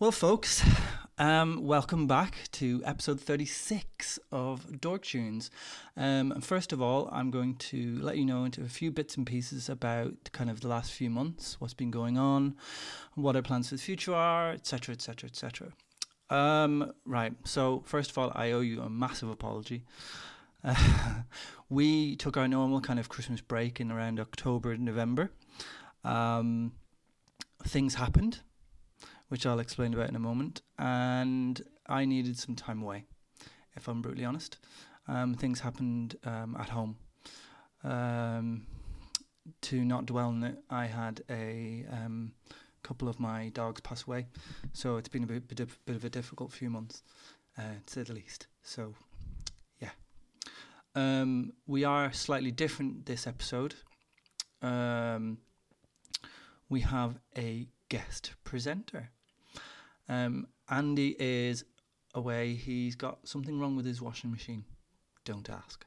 [0.00, 0.62] Well, folks,
[1.18, 5.50] um, welcome back to episode 36 of Dork Tunes.
[5.96, 9.26] Um, first of all, I'm going to let you know into a few bits and
[9.26, 12.54] pieces about kind of the last few months, what's been going on,
[13.16, 15.72] what our plans for the future are, etc., etc., etc.
[17.04, 17.32] Right.
[17.42, 19.82] So, first of all, I owe you a massive apology.
[20.62, 21.22] Uh,
[21.68, 25.32] we took our normal kind of Christmas break in around October, November.
[26.04, 26.74] Um,
[27.66, 28.42] things happened
[29.28, 30.62] which I'll explain about in a moment.
[30.78, 33.04] And I needed some time away,
[33.76, 34.58] if I'm brutally honest.
[35.06, 36.96] Um, things happened um, at home.
[37.84, 38.66] Um,
[39.62, 42.32] to not dwell on it, I had a um,
[42.82, 44.26] couple of my dogs pass away,
[44.72, 47.02] so it's been a bit, bit, of, bit of a difficult few months,
[47.56, 48.46] uh, to say the least.
[48.62, 48.94] So,
[49.80, 49.90] yeah.
[50.94, 53.74] Um, we are slightly different this episode.
[54.60, 55.38] Um,
[56.68, 59.10] we have a guest presenter.
[60.08, 61.64] Um, Andy is
[62.14, 62.54] away.
[62.54, 64.64] He's got something wrong with his washing machine.
[65.24, 65.84] Don't ask.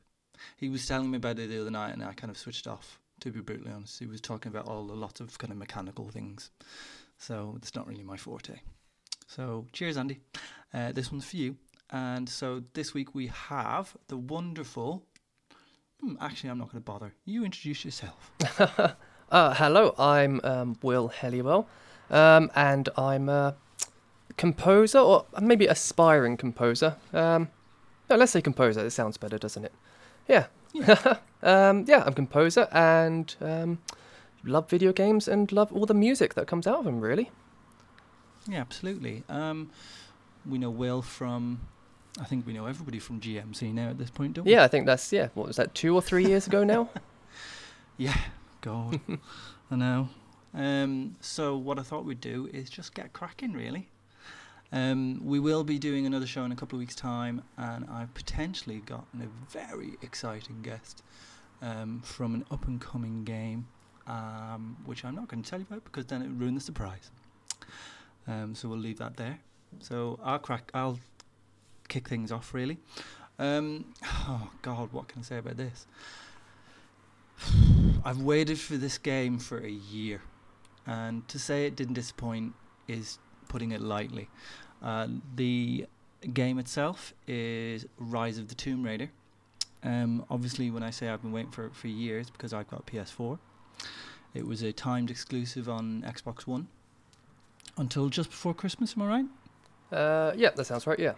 [0.57, 2.99] He was telling me about it the other night, and I kind of switched off.
[3.21, 6.09] To be brutally honest, he was talking about all a lot of kind of mechanical
[6.09, 6.49] things.
[7.19, 8.61] So it's not really my forte.
[9.27, 10.19] So cheers, Andy.
[10.73, 11.57] Uh, this one's for you.
[11.91, 15.03] And so this week we have the wonderful.
[15.99, 17.13] Hmm, actually, I'm not going to bother.
[17.25, 18.31] You introduce yourself.
[19.31, 21.67] uh, hello, I'm um, Will Helliwell,
[22.09, 23.51] um, and I'm uh,
[24.37, 26.95] composer or maybe aspiring composer.
[27.13, 27.49] Um,
[28.09, 28.85] no, let's say composer.
[28.85, 29.73] It sounds better, doesn't it?
[30.27, 30.47] Yeah.
[30.73, 33.79] Yeah, um, yeah I'm composer and um,
[34.43, 37.29] love video games and love all the music that comes out of them, really.
[38.47, 39.23] Yeah, absolutely.
[39.29, 39.69] Um,
[40.49, 41.61] we know Will from,
[42.19, 44.51] I think we know everybody from GMC now at this point, don't we?
[44.51, 46.89] Yeah, I think that's, yeah, what was that, two or three years ago now?
[47.97, 48.17] yeah,
[48.61, 48.99] God,
[49.71, 50.09] I know.
[50.53, 53.89] Um, so what I thought we'd do is just get cracking, really.
[54.71, 58.13] Um, we will be doing another show in a couple of weeks' time, and I've
[58.13, 61.03] potentially gotten a very exciting guest
[61.61, 63.67] um, from an up and coming game,
[64.07, 66.61] um, which I'm not going to tell you about because then it would ruin the
[66.61, 67.11] surprise.
[68.27, 69.39] Um, so we'll leave that there.
[69.79, 70.71] So I'll crack.
[70.73, 70.99] I'll
[71.87, 72.77] kick things off really.
[73.39, 73.93] Um,
[74.27, 75.85] oh God, what can I say about this?
[78.05, 80.21] I've waited for this game for a year,
[80.85, 82.53] and to say it didn't disappoint
[82.87, 83.19] is
[83.51, 84.29] putting it lightly.
[84.81, 85.85] Uh, the
[86.33, 89.09] game itself is Rise of the Tomb Raider.
[89.83, 92.85] Um, obviously, when I say I've been waiting for it for years, because I've got
[92.85, 93.37] PS4,
[94.33, 96.69] it was a timed exclusive on Xbox One
[97.75, 98.95] until just before Christmas.
[98.95, 99.25] Am I right?
[99.91, 100.97] Uh, yeah, that sounds right.
[100.97, 101.15] Yeah.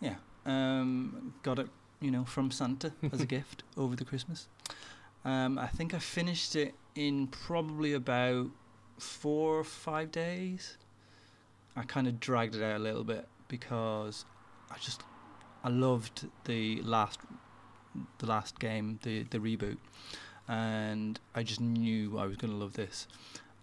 [0.00, 0.14] Yeah.
[0.46, 1.68] Um, got it,
[2.00, 4.48] you know, from Santa as a gift over the Christmas.
[5.22, 8.48] Um, I think I finished it in probably about
[8.98, 10.78] four or five days.
[11.76, 14.24] I kind of dragged it out a little bit because
[14.70, 15.02] I just
[15.62, 17.20] I loved the last
[18.18, 19.78] the last game, the the reboot,
[20.48, 23.06] and I just knew I was going to love this,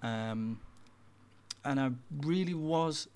[0.01, 0.59] um,
[1.65, 1.91] and I
[2.21, 3.07] really was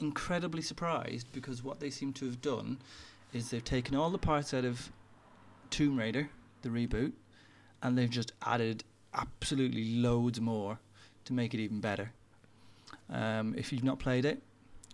[0.00, 2.78] incredibly surprised because what they seem to have done
[3.32, 4.90] is they've taken all the parts out of
[5.70, 6.30] Tomb Raider,
[6.62, 7.12] the reboot,
[7.82, 10.78] and they've just added absolutely loads more
[11.24, 12.12] to make it even better.
[13.10, 14.42] Um, if you've not played it,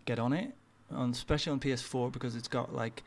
[0.05, 0.55] get on it,
[0.91, 3.03] on especially on PS4 because it's got like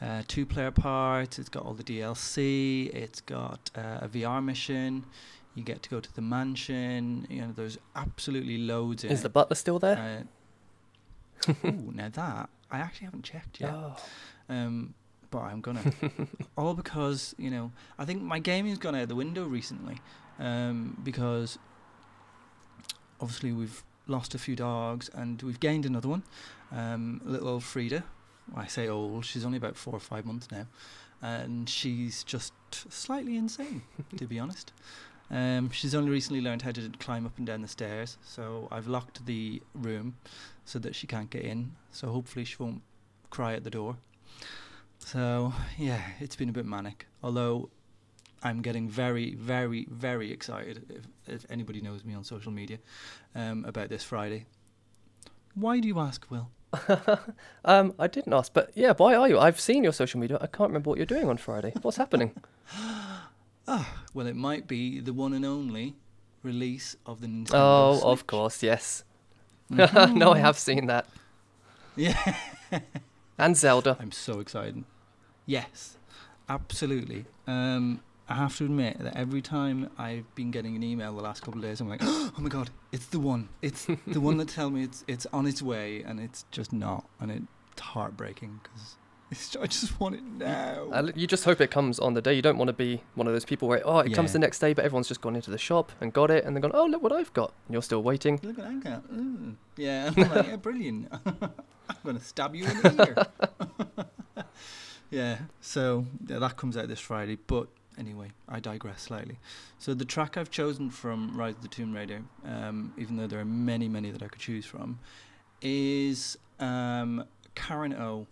[0.00, 5.04] uh, two player parts, it's got all the DLC, it's got uh, a VR mission.
[5.54, 7.26] You get to go to the mansion.
[7.28, 9.22] You know, there's absolutely loads Is it.
[9.24, 10.26] the butler still there?
[11.48, 13.72] Uh, ooh, now that I actually haven't checked yet.
[13.72, 13.96] Oh.
[14.48, 14.94] Um,
[15.30, 15.82] but I'm gonna.
[16.56, 19.98] All because you know I think my gaming's gone out the window recently,
[20.38, 21.58] um, because
[23.20, 26.22] obviously we've lost a few dogs and we've gained another one,
[26.72, 28.04] um, little old Frida.
[28.54, 30.66] I say old; she's only about four or five months now,
[31.22, 32.52] and she's just
[32.92, 33.82] slightly insane,
[34.16, 34.72] to be honest.
[35.30, 38.88] Um, she's only recently learned how to climb up and down the stairs, so I've
[38.88, 40.16] locked the room
[40.64, 41.76] so that she can't get in.
[41.92, 42.82] So hopefully she won't
[43.30, 43.96] cry at the door.
[44.98, 47.06] So yeah, it's been a bit manic.
[47.22, 47.70] Although
[48.42, 52.78] I'm getting very, very, very excited if, if anybody knows me on social media
[53.34, 54.46] um, about this Friday.
[55.54, 56.50] Why do you ask, Will?
[57.64, 59.38] um, I didn't ask, but yeah, why are you?
[59.38, 60.38] I've seen your social media.
[60.40, 61.72] I can't remember what you're doing on Friday.
[61.82, 62.32] What's happening?
[63.68, 65.94] Ah, well, it might be the one and only
[66.42, 68.04] release of the Nintendo oh, Switch.
[68.04, 69.04] of course, yes.
[69.70, 70.14] Mhm.
[70.16, 71.06] no, I have seen that.
[71.94, 72.34] Yeah.
[73.38, 73.96] And Zelda.
[74.00, 74.82] I'm so excited.
[75.46, 75.98] Yes,
[76.48, 77.26] absolutely.
[77.46, 81.42] Um, I have to admit that every time I've been getting an email the last
[81.42, 83.48] couple of days, I'm like, oh my god, it's the one.
[83.60, 87.06] It's the one that tell me it's it's on its way, and it's just not,
[87.18, 88.96] and it's heartbreaking because
[89.60, 91.12] I just want it now.
[91.14, 92.34] You just hope it comes on the day.
[92.34, 94.60] You don't want to be one of those people where oh it comes the next
[94.60, 96.86] day, but everyone's just gone into the shop and got it, and they're gone oh
[96.86, 98.38] look what I've got, and you're still waiting.
[98.42, 99.02] Look at Anka.
[99.08, 99.54] Mm.
[99.76, 101.08] Yeah, I'm like, yeah, brilliant.
[101.42, 103.26] I'm gonna stab you in the
[104.36, 104.44] ear.
[105.10, 107.38] yeah, so yeah, that comes out this Friday.
[107.46, 107.68] But
[108.00, 109.38] anyway, I digress slightly.
[109.78, 113.38] So the track I've chosen from Rise of the Tomb Raider, um, even though there
[113.38, 114.98] are many, many that I could choose from,
[115.60, 117.24] is um,
[117.54, 118.26] Karen O.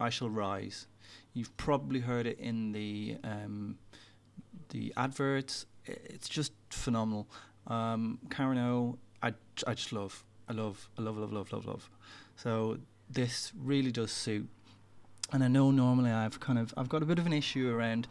[0.00, 0.86] I Shall Rise.
[1.34, 3.78] You've probably heard it in the um,
[4.70, 5.66] the adverts.
[5.84, 7.28] It's just phenomenal.
[7.66, 8.98] Um, Karen O.
[9.22, 9.34] I,
[9.66, 10.24] I just love.
[10.48, 10.88] I love.
[10.98, 11.18] I love.
[11.18, 11.32] Love.
[11.32, 11.52] Love.
[11.52, 11.66] Love.
[11.66, 11.90] Love.
[12.36, 12.78] So
[13.10, 14.48] this really does suit.
[15.32, 18.08] And I know normally I've kind of I've got a bit of an issue around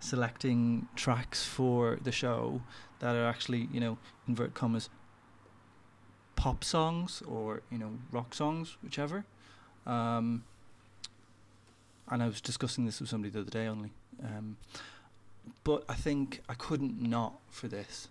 [0.00, 2.62] selecting tracks for the show
[2.98, 4.88] that are actually you know invert commas
[6.36, 9.24] pop songs or you know rock songs whichever.
[9.86, 10.44] Um,
[12.08, 13.92] and I was discussing this with somebody the other day only.
[14.22, 14.56] Um,
[15.64, 18.08] but I think I couldn't not for this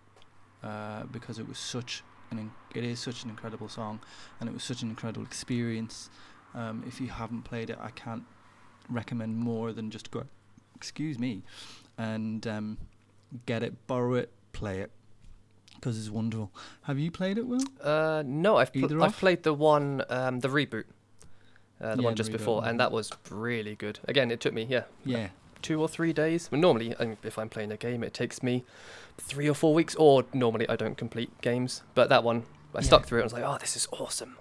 [0.63, 3.99] uh, because it was such an in- it is such an incredible song
[4.39, 6.09] and it was such an incredible experience.
[6.53, 8.23] Um, if you haven't played it, I can't
[8.89, 10.25] recommend more than just go,
[10.79, 11.43] excuse me,
[11.97, 12.77] and um,
[13.45, 14.91] get it, borrow it, play it
[15.75, 16.51] because it's wonderful.
[16.83, 17.61] Have you played it, Will?
[17.83, 20.85] Uh, no, I've pl- I've played the one um, the reboot,
[21.81, 23.99] uh, the Yeah, one just reboot before, and that was really good.
[24.07, 25.29] Again, it took me yeah Yeah.
[25.61, 26.49] two or three days.
[26.51, 28.63] Well, normally, I mean, if I'm playing a game, it takes me
[29.17, 31.83] three or four weeks, or normally I don't complete games.
[31.93, 32.43] But that one,
[32.73, 32.85] I Yeah.
[32.87, 34.37] stuck through it and was like, oh, this is awesome.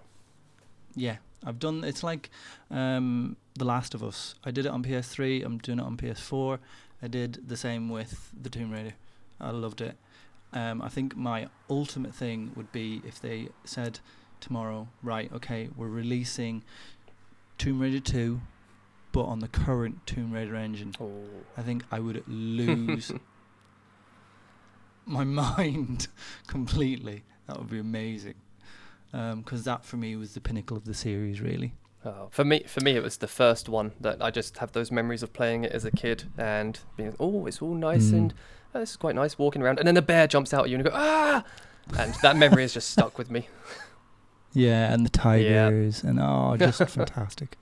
[0.95, 1.85] Yeah, I've done.
[1.85, 2.31] It's like
[2.71, 4.37] um, The Last of Us.
[4.45, 5.45] I did it on PS3.
[5.45, 6.61] I'm doing it on PS4.
[7.03, 8.95] I did the same with the Tomb Raider.
[9.41, 9.97] I loved it.
[10.53, 13.99] Um, I think my ultimate thing would be if they said
[14.41, 15.31] tomorrow, right?
[15.33, 16.63] Okay, we're releasing
[17.59, 18.41] Tomb Raider 2,
[19.11, 20.95] but on the current Tomb Raider engine.
[21.01, 21.25] Oh.
[21.57, 23.11] I think I would lose
[25.05, 26.07] my mind
[26.47, 27.25] completely.
[27.47, 28.35] That would be amazing.
[29.11, 31.73] Because that for me was the pinnacle of the series, really.
[32.09, 34.91] Oh, for me, for me, it was the first one that I just have those
[34.91, 38.17] memories of playing it as a kid and being, oh, it's all nice Mm.
[38.19, 38.35] and
[38.75, 40.77] oh, this is quite nice walking around, and then a bear jumps out at you
[40.77, 41.45] and you go, ah,
[41.99, 43.49] and that memory is just stuck with me.
[44.55, 47.59] Yeah, and the tigers, and oh, just fantastic.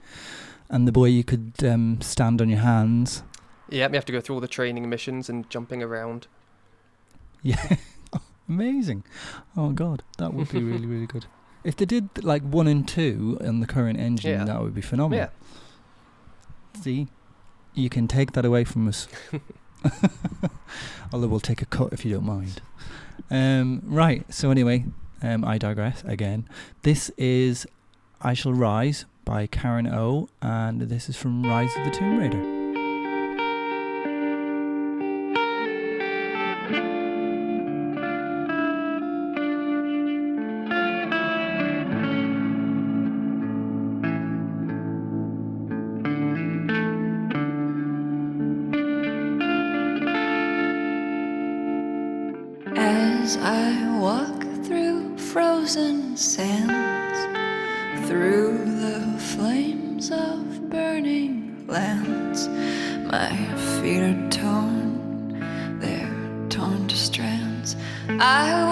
[0.71, 3.25] And the boy you could um, stand on your hands.
[3.69, 6.29] Yeah, you have to go through all the training missions and jumping around.
[7.43, 7.77] Yeah,
[8.49, 9.03] amazing.
[9.57, 11.27] Oh God, that would be really, really good.
[11.67, 14.45] If they did like one and two on the current engine, Yeah.
[14.45, 15.19] that would be phenomenal.
[15.27, 17.09] Yeah, See,
[17.75, 19.09] you can take that away from us.
[21.13, 22.61] Although we'll take a cut if you don't mind.
[23.31, 24.25] Um, right.
[24.33, 24.85] So anyway,
[25.23, 26.49] um, I digress again.
[26.83, 27.67] This is
[28.21, 32.56] "I Shall Rise" by Karen O, and this is from Rise of the Tomb Raider.
[53.43, 57.19] I walk through frozen sands,
[58.09, 62.49] through the flames of burning lands,
[63.07, 63.37] my
[63.81, 67.77] feet are torn, they're torn to strands.
[68.09, 68.66] I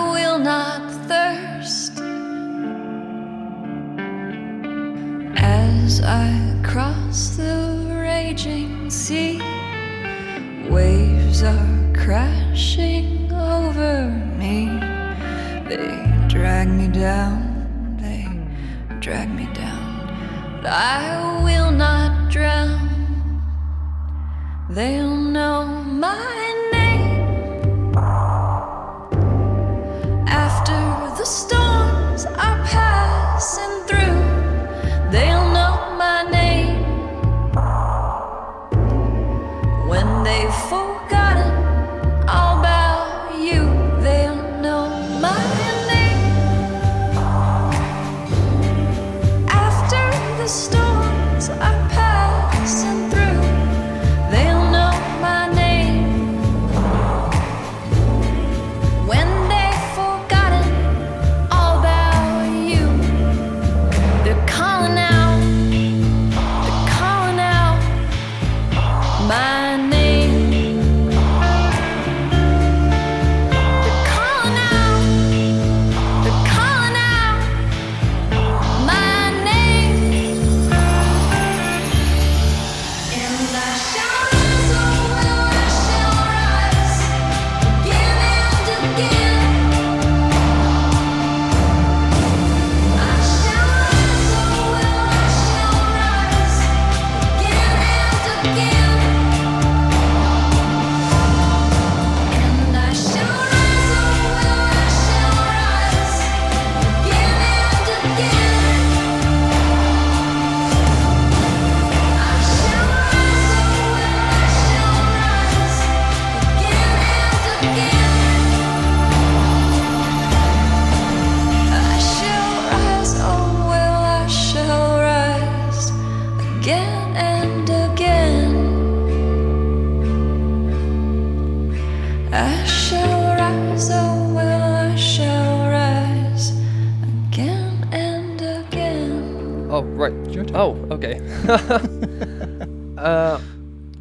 [142.99, 143.41] uh,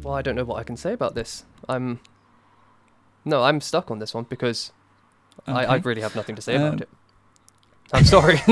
[0.02, 1.44] well, I don't know what I can say about this.
[1.68, 2.00] I'm.
[3.24, 4.70] No, I'm stuck on this one because
[5.46, 6.88] I, I really have nothing to say about Um, it.
[7.92, 8.40] I'm sorry.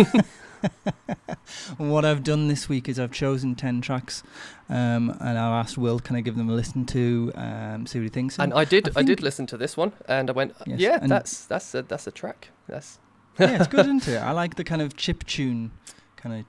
[1.77, 4.23] What I've done this week is I've chosen 10 tracks
[4.69, 8.05] um, and I asked Will, can I give them a listen to, um, see what
[8.05, 8.39] he thinks?
[8.39, 10.99] and I did, I, think- did listen to this one, and I went, Yes, yeah,
[11.01, 12.51] that's that's a that's a track.
[12.69, 13.01] That's
[13.41, 14.19] yeah, it's good, isn't it?
[14.19, 15.73] I like the kind of chip tune
[16.17, 16.45] kind of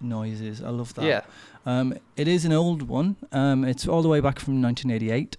[0.00, 0.62] noises.
[0.62, 1.04] I love that.
[1.04, 1.22] yeah.
[1.66, 3.16] Um, it is an old one.
[3.32, 5.36] Um, it's all the way back from 1988.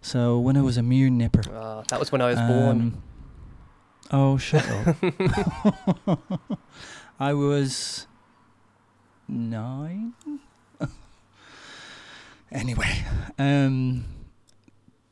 [0.00, 1.42] So when I was a mere nipper.
[1.52, 2.80] Uh, that was when I was born.
[2.80, 3.02] Um,
[4.10, 4.96] Oh, shut up.
[7.20, 8.06] I was
[9.28, 10.14] nine.
[12.52, 13.04] anyway,
[13.38, 14.06] um,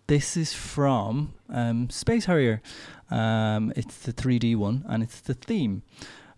[0.06, 2.62] this is from um, Space Harrier.
[3.10, 5.82] Um, it's the 3D one, and it's the theme.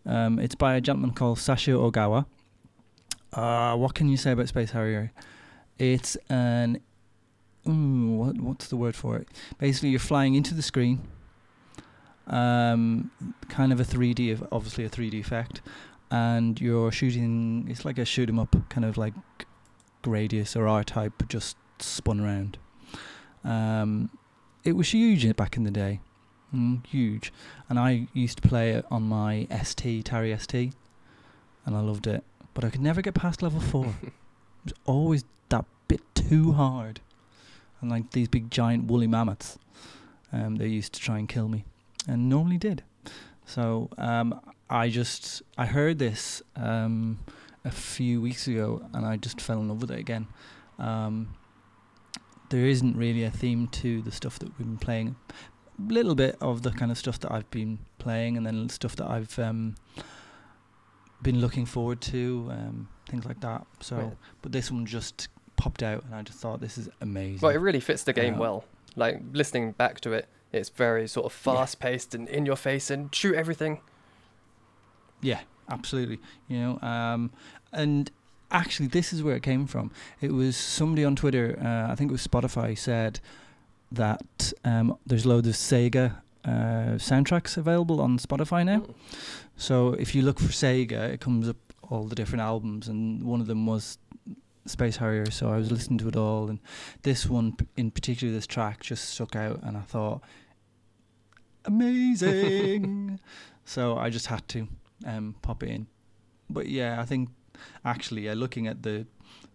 [0.04, 2.26] Um, it's by a gentleman called Sashio Ogawa.
[3.32, 5.12] Uh, what can you say about Space Harrier?
[5.78, 6.80] It's an
[7.66, 9.28] mm, what what's the word for it?
[9.58, 11.06] Basically, you're flying into the screen.
[12.26, 13.11] Um,
[13.49, 15.62] kind of a 3D, obviously a 3D effect,
[16.11, 17.66] and you're shooting.
[17.70, 19.14] It's like a shoot 'em up, kind of like
[20.02, 22.58] Gradius or R Type, just spun around.
[23.44, 24.11] Um,
[24.64, 26.00] it was huge back in the day,
[26.54, 27.32] mm, huge,
[27.68, 30.75] and I used to play it on my ST Atari ST,
[31.64, 32.25] and I loved it.
[32.55, 33.87] But I could never get past level four.
[34.02, 34.12] it
[34.64, 37.00] was always that bit too hard,
[37.81, 39.59] and like these big giant woolly mammoths,
[40.33, 41.64] um, they used to try and kill me,
[42.07, 42.83] and normally did.
[43.47, 47.19] So um, I just I heard this um,
[47.64, 50.26] a few weeks ago, and I just fell in love with it again.
[50.78, 51.35] Um,
[52.50, 55.17] there isn't really a theme to the stuff that we've been playing.
[55.78, 58.97] A little bit of the kind of stuff that I've been playing, and then stuff
[58.97, 59.76] that I've um,
[61.22, 63.66] been looking forward to, um, things like that.
[63.80, 64.16] So, Right.
[64.42, 67.40] but this one just popped out, and I just thought this is amazing.
[67.40, 68.64] Well, it really fits the game Uh, well.
[68.96, 72.90] Like listening back to it, it's very sort of fast paced and in your face
[72.90, 73.80] and shoot everything.
[75.20, 76.20] Yeah, absolutely.
[76.48, 77.30] You know, um,
[77.72, 78.10] and
[78.50, 79.90] actually, this is where it came from.
[80.20, 83.20] It was somebody on Twitter, uh, I think it was Spotify, said
[83.90, 88.84] that um, there's loads of Sega uh, soundtracks available on Spotify now.
[89.58, 91.56] So if you look for Sega, it comes up
[91.90, 93.98] all the different albums, and one of them was
[94.66, 95.30] Space Harrier.
[95.32, 96.60] So I was listening to it all, and
[97.02, 100.22] this one p- in particular, this track just stuck out, and I thought,
[101.64, 103.18] amazing.
[103.64, 104.68] so I just had to
[105.04, 105.88] um, pop it in.
[106.48, 107.28] But yeah, I think
[107.84, 109.06] actually, uh, looking at the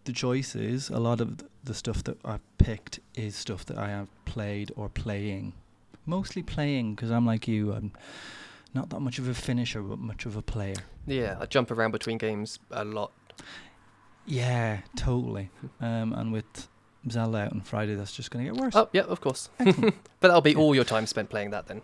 [0.04, 3.88] the choices, a lot of th- the stuff that I picked is stuff that I
[3.90, 5.54] have played or playing.
[6.06, 7.72] Mostly playing because I'm like you.
[7.72, 7.94] I'm
[8.74, 10.76] not that much of a finisher, but much of a player.
[11.06, 13.12] Yeah, I jump around between games a lot.
[14.26, 15.50] Yeah, totally.
[15.82, 16.68] Um, and with
[17.12, 18.76] Zelda out on Friday, that's just going to get worse.
[18.76, 19.50] Oh, yeah, of course.
[19.60, 19.94] But
[20.30, 20.58] that'll be Yeah.
[20.60, 21.82] all your time spent playing that then.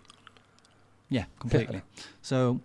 [1.10, 1.82] Yeah, completely.
[2.22, 2.60] so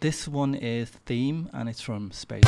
[0.00, 2.44] this one is theme, and it's from Space.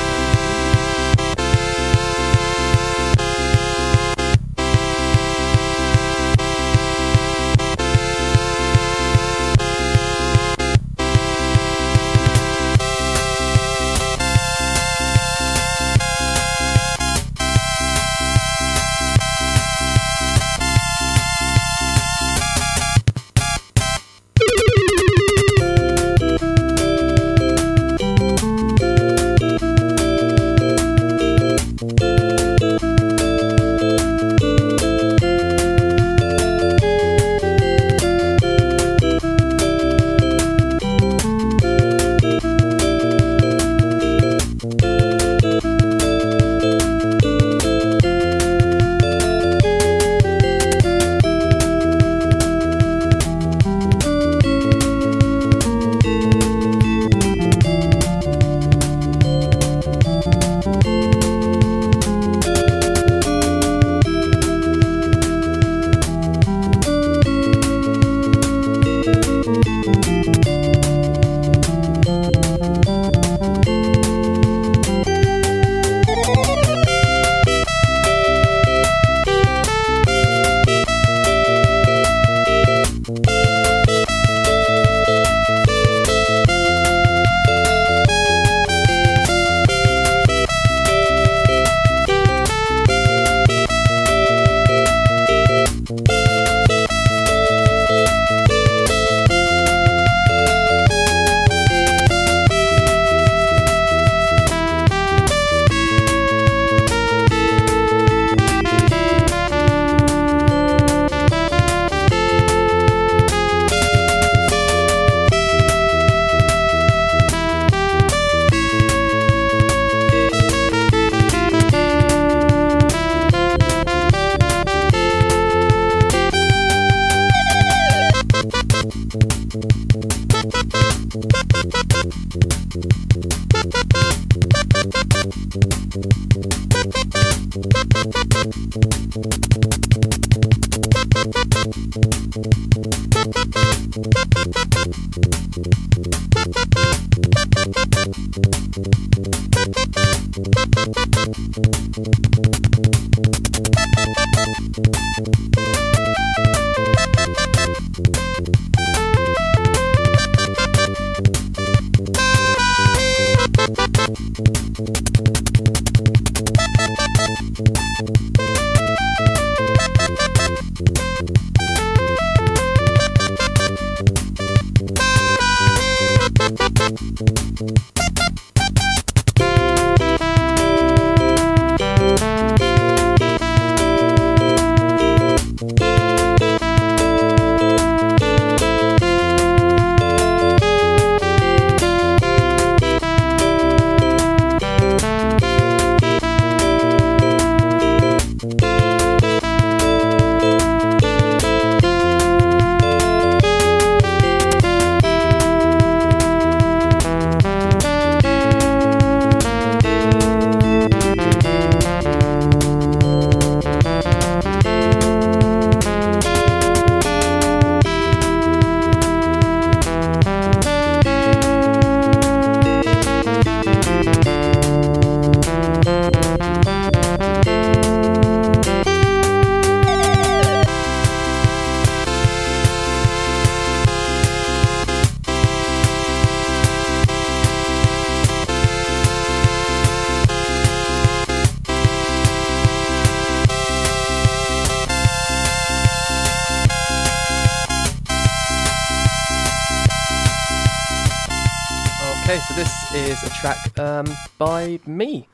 [252.23, 254.06] Okay, so this is a track um,
[254.39, 255.28] by me.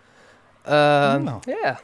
[0.64, 1.42] Um, Oh.
[1.46, 1.76] Yeah.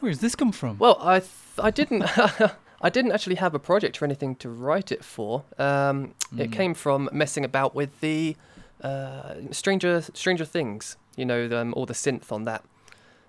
[0.00, 0.78] Where's this come from?
[0.78, 2.02] Well, I th- I didn't
[2.80, 5.44] I didn't actually have a project or anything to write it for.
[5.58, 6.52] Um, It Mm.
[6.52, 8.36] came from messing about with the
[8.82, 10.96] uh, Stranger Stranger Things.
[11.16, 12.62] You know, um, all the synth on that.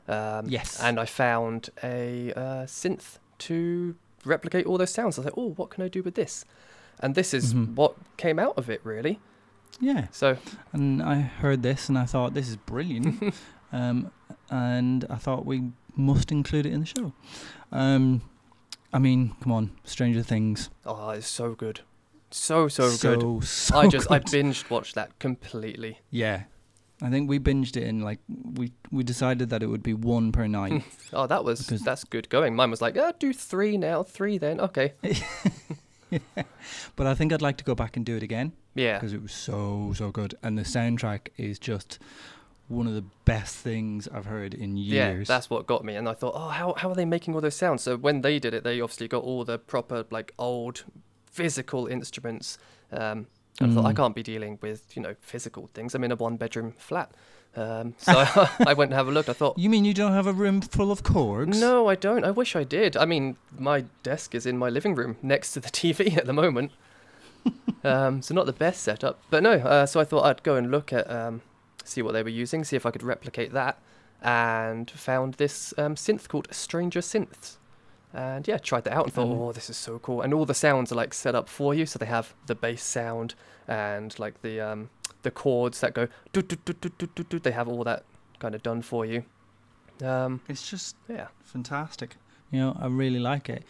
[0.08, 0.80] Um, Yes.
[0.80, 3.96] And I found a uh, synth to
[4.26, 5.18] replicate all those sounds.
[5.18, 6.46] I was like, oh, what can I do with this?
[7.00, 7.76] And this is Mhm.
[7.76, 9.20] what came out of it, really.
[9.80, 10.08] Yeah.
[10.12, 10.38] So
[10.74, 13.34] And I heard this and I thought this is brilliant.
[13.72, 14.12] um,
[14.50, 17.14] and I thought we must include it in the show.
[17.72, 18.22] Um,
[18.92, 20.70] I mean, come on, Stranger Things.
[20.86, 21.82] Oh, it's so good.
[22.32, 23.22] So, so, good.
[23.22, 24.28] So, so I just, I good.
[24.28, 26.00] binged watched that completely.
[26.10, 26.44] Yeah.
[27.02, 30.32] I think we binged it in like we we decided that it would be one
[30.34, 30.84] per night.
[31.14, 32.56] Oh, that was, Because- that's good going.
[32.56, 34.60] Mine was like, ah, do three now, three then.
[34.60, 34.94] Okay.
[36.96, 38.98] but I think I'd like to go back and do it again Yeah.
[38.98, 42.00] because it was so so good and the soundtrack is just
[42.68, 45.28] one of the best things I've heard in years.
[45.28, 45.96] Yeah, that's what got me.
[45.96, 47.82] And I thought, oh, how, how are they making all those sounds?
[47.82, 50.84] So when they did it, they obviously got all the proper, like, old
[51.32, 52.60] physical instruments.
[52.92, 53.26] Um,
[53.60, 53.96] and I thought, I Mm.
[53.96, 55.96] can't be dealing with, you know, physical things.
[55.96, 57.12] I'm in a one bedroom flat.
[57.56, 58.14] Um, so
[58.66, 59.28] I went and have a look.
[59.30, 61.60] I thought, You mean you don't have a room full of Korgs?
[61.60, 62.24] no, I don't.
[62.24, 62.96] I wish I did.
[62.96, 66.34] I mean, my desk is in my living room next to the TV at the
[66.34, 66.72] moment.
[67.84, 69.54] um, so not the best setup, but no.
[69.54, 71.42] Uh, so I thought I'd go and look at, um,
[71.84, 73.78] see what they were using, see if I could replicate that,
[74.22, 77.58] and found this um, synth called Stranger Synths.
[78.14, 79.40] And yeah, tried that out and thought, Mm.
[79.40, 80.22] oh, this is so cool.
[80.22, 82.84] And all the sounds are like set up for you, so they have the bass
[82.84, 83.36] sound
[83.68, 84.90] and like the um,
[85.24, 86.08] the chords that go.
[86.34, 87.40] Do, do, do, do, do, do, do.
[87.40, 88.04] They have all that
[88.40, 89.24] kind of done for you.
[90.04, 91.28] Um, It's just yeah.
[91.44, 92.16] fantastic.
[92.52, 93.64] You know, I really like it.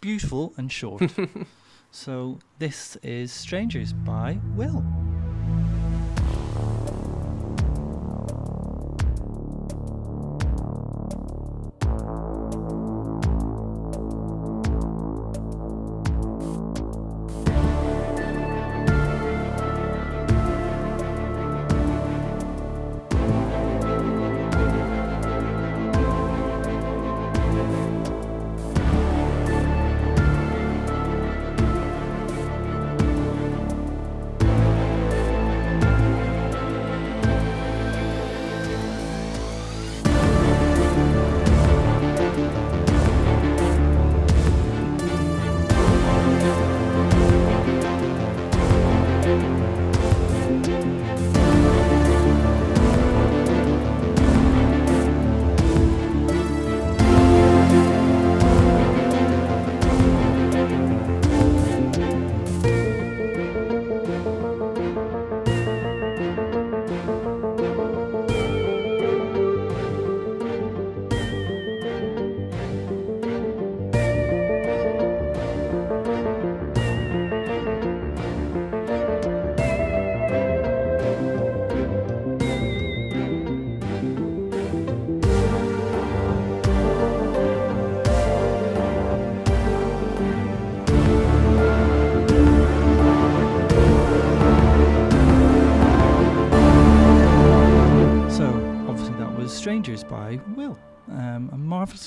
[0.00, 1.02] Beautiful and short.
[1.90, 4.82] so this is Strangers by Will.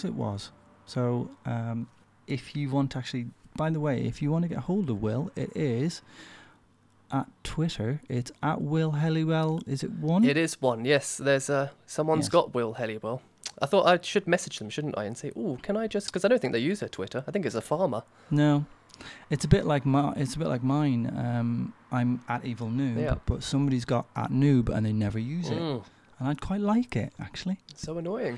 [0.04, 0.52] Marvelous it was.
[0.86, 1.88] So, um,
[2.28, 5.02] if you want to actually, by the way, if you want to get hold of
[5.02, 6.02] Will, it is
[7.12, 8.02] at Twitter.
[8.10, 9.68] It's at Will Helliwell.
[9.68, 10.24] Is it one?
[10.24, 10.86] It is one.
[10.86, 12.30] Yes, there's uh, someone's Yes.
[12.30, 13.22] got Will Helliwell.
[13.62, 16.24] I thought I should message them, shouldn't I, and say, "Oh, can I just?" Because
[16.26, 17.24] I don't think they use their Twitter.
[17.28, 18.04] I think it's a farmer.
[18.30, 18.66] No,
[19.30, 20.14] it's a bit like my.
[20.16, 21.12] It's a bit like mine.
[21.18, 23.16] Um, I'm at Evil Noob, Yeah.
[23.26, 25.84] but somebody's got at Noob and they never use it, Mm,
[26.20, 27.58] and I'd quite like it actually.
[27.76, 28.38] so annoying.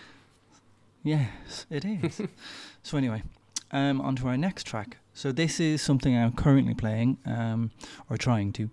[1.03, 2.21] Yes, it is.
[2.83, 3.23] so anyway,
[3.71, 4.97] um, on to our next track.
[5.13, 7.71] So this is something I'm currently playing, um,
[8.09, 8.69] or trying to.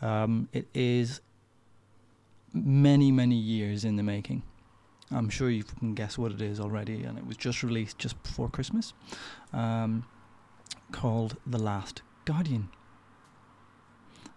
[0.00, 1.20] Um, it is
[2.52, 4.42] many, many years in the making.
[5.10, 8.20] I'm sure you can guess what it is already, and it was just released just
[8.22, 8.94] before Christmas.
[9.52, 10.06] Um,
[10.90, 12.68] called The Last Guardian.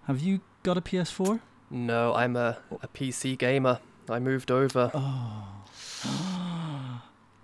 [0.03, 1.39] Have you got a PS4?
[1.69, 3.79] No, I'm a, a PC gamer.
[4.09, 4.91] I moved over.
[4.93, 6.35] Oh.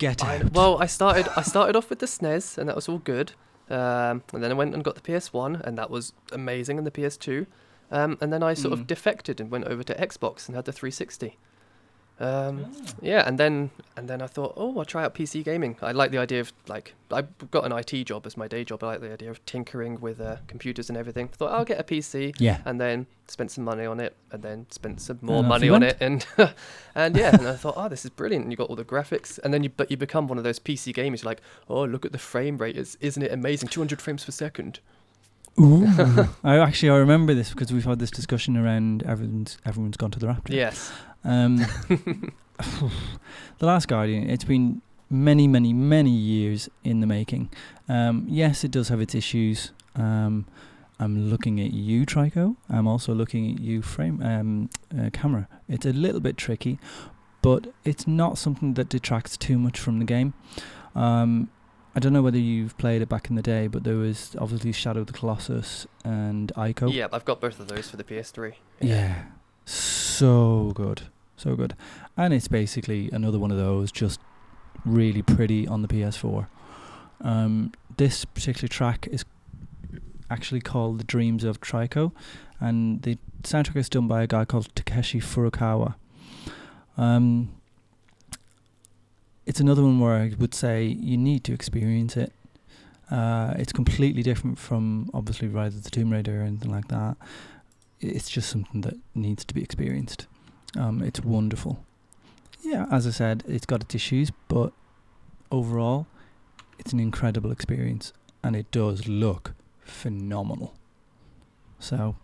[0.02, 2.98] Get I, well, I started I started off with the SNES, and that was all
[2.98, 3.34] good.
[3.70, 6.92] Um, and then I went and got the PS1, and that was amazing, and the
[6.92, 7.46] PS2.
[7.92, 8.80] Um, and then I sort Mm.
[8.82, 11.38] of defected and went over to Xbox and had the 360.
[12.22, 12.82] Um, Ah.
[13.02, 15.76] yeah, and then and then I thought, oh, I'll try out PC gaming.
[15.82, 18.84] I like the idea of like I got an IT job as my day job.
[18.84, 21.30] I like the idea of tinkering with uh, computers and everything.
[21.30, 22.60] thought I'll get a PC, Yeah.
[22.64, 25.94] and then spent some money on it, and then spent some more money on went.
[25.94, 26.26] it, and
[26.96, 28.44] and yeah, and I thought, oh, this is brilliant.
[28.46, 30.60] And you got all the graphics, and then you but you become one of those
[30.60, 31.24] PC gamers.
[31.24, 32.78] You're like, oh, look at the frame rate.
[32.78, 33.70] It's, isn't it amazing?
[33.70, 34.80] 200 frames per second.
[35.60, 35.86] Ooh.
[36.44, 40.20] I actually I remember this because we've had this discussion around everyone's everyone's gone to
[40.20, 40.54] the Rapture.
[40.54, 40.92] Yes.
[41.24, 41.58] Um,
[43.58, 44.30] the Last Guardian.
[44.30, 47.52] It's been many, many, many years in the making.
[47.90, 49.72] Um, yes, it does have its issues.
[49.96, 50.48] Um,
[51.00, 52.56] I'm looking at you, Trico.
[52.70, 55.48] I'm also looking at you, frame um, uh, camera.
[55.68, 56.80] It's a little bit tricky,
[57.42, 60.34] but it's not something that detracts too much from the game.
[60.96, 61.50] Um,
[61.96, 64.72] I don't know whether you've played it back in the day, but there was obviously
[64.72, 66.94] Shadow of the Colossus and Ico.
[66.94, 68.54] Yeah, I've got both of those for the PS3.
[68.80, 69.24] Yeah.
[69.72, 71.04] So good.
[71.38, 71.76] So good.
[72.18, 74.20] And it's basically another one of those, just
[74.86, 76.48] really pretty on the PS4.
[77.22, 79.24] Um, this particular track is
[80.30, 82.12] actually called The Dreams of Trico,
[82.60, 85.96] and the soundtrack is done by a guy called Takeshi Furukawa.
[86.98, 87.54] Um,
[89.46, 92.34] it's another one where I would say you need to experience it.
[93.10, 97.16] Uh, it's completely different from obviously Rise of the Tomb Raider or anything like that.
[98.02, 100.28] It's just something that needs to be experienced.
[100.78, 101.84] Um, it's wonderful.
[102.62, 104.74] Yeah, as I said, it's got its issues, but
[105.52, 106.08] overall,
[106.80, 110.74] it's an incredible experience, and it does look phenomenal.
[111.80, 112.16] So,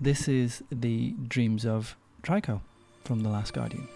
[0.00, 2.60] this is the Dreams of Trico
[3.04, 3.88] from The Last Guardian.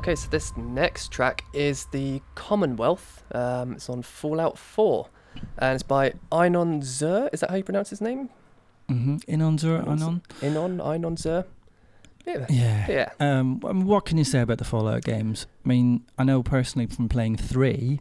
[0.00, 3.22] Okay, so this next track is the Commonwealth.
[3.32, 5.06] Um, it's on Fallout 4,
[5.58, 7.28] and it's by Einon Zur.
[7.34, 8.30] Is that how you pronounce his name?
[8.88, 9.16] Mm-hmm.
[9.28, 10.22] Inonzur Awesome.
[10.40, 10.78] Anon.
[10.78, 11.44] Inon, Einon Zur.
[12.26, 12.46] Yeah.
[12.48, 12.86] Yeah.
[12.88, 13.10] Yeah.
[13.20, 15.46] Um, what can you say about the Fallout games?
[15.66, 18.00] I mean, I know personally from playing three,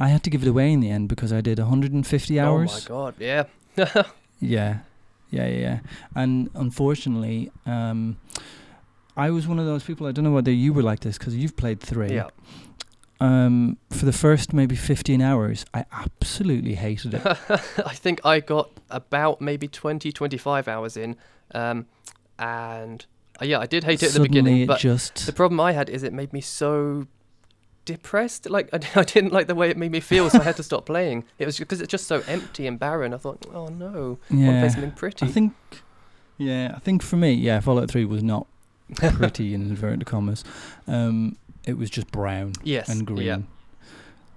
[0.00, 2.88] I had to give it away in the end because I did 150 hours.
[2.88, 3.14] Oh my god.
[3.76, 4.04] Yeah.
[4.40, 4.78] Yeah,
[5.28, 5.80] yeah, yeah.
[6.16, 8.16] And unfortunately, um,
[9.16, 10.06] I was one of those people.
[10.06, 12.14] I don't know whether you were like this because you've played three.
[12.14, 12.28] yeah.
[13.20, 17.22] Um, for the first maybe 15 hours, I absolutely hated it.
[17.86, 21.16] I think I got about maybe 20, 25 hours in,
[21.54, 21.86] um,
[22.38, 23.06] and
[23.40, 24.66] uh, yeah, I did hate it at the Suddenly beginning.
[24.66, 27.06] But just the problem I had is it made me so
[27.84, 28.50] depressed.
[28.50, 30.62] Like I, I didn't like the way it made me feel, so I had to
[30.64, 31.24] stop playing.
[31.38, 33.14] It was because it's just so empty and barren.
[33.14, 35.26] I thought, oh no, I want to play something pretty.
[35.26, 35.54] I think,
[36.36, 38.48] yeah, I think for me, yeah, Fallout 3 was not
[38.96, 40.44] pretty in inverted commas.
[40.86, 43.26] Um, it was just brown yes, and green.
[43.26, 43.38] Yeah.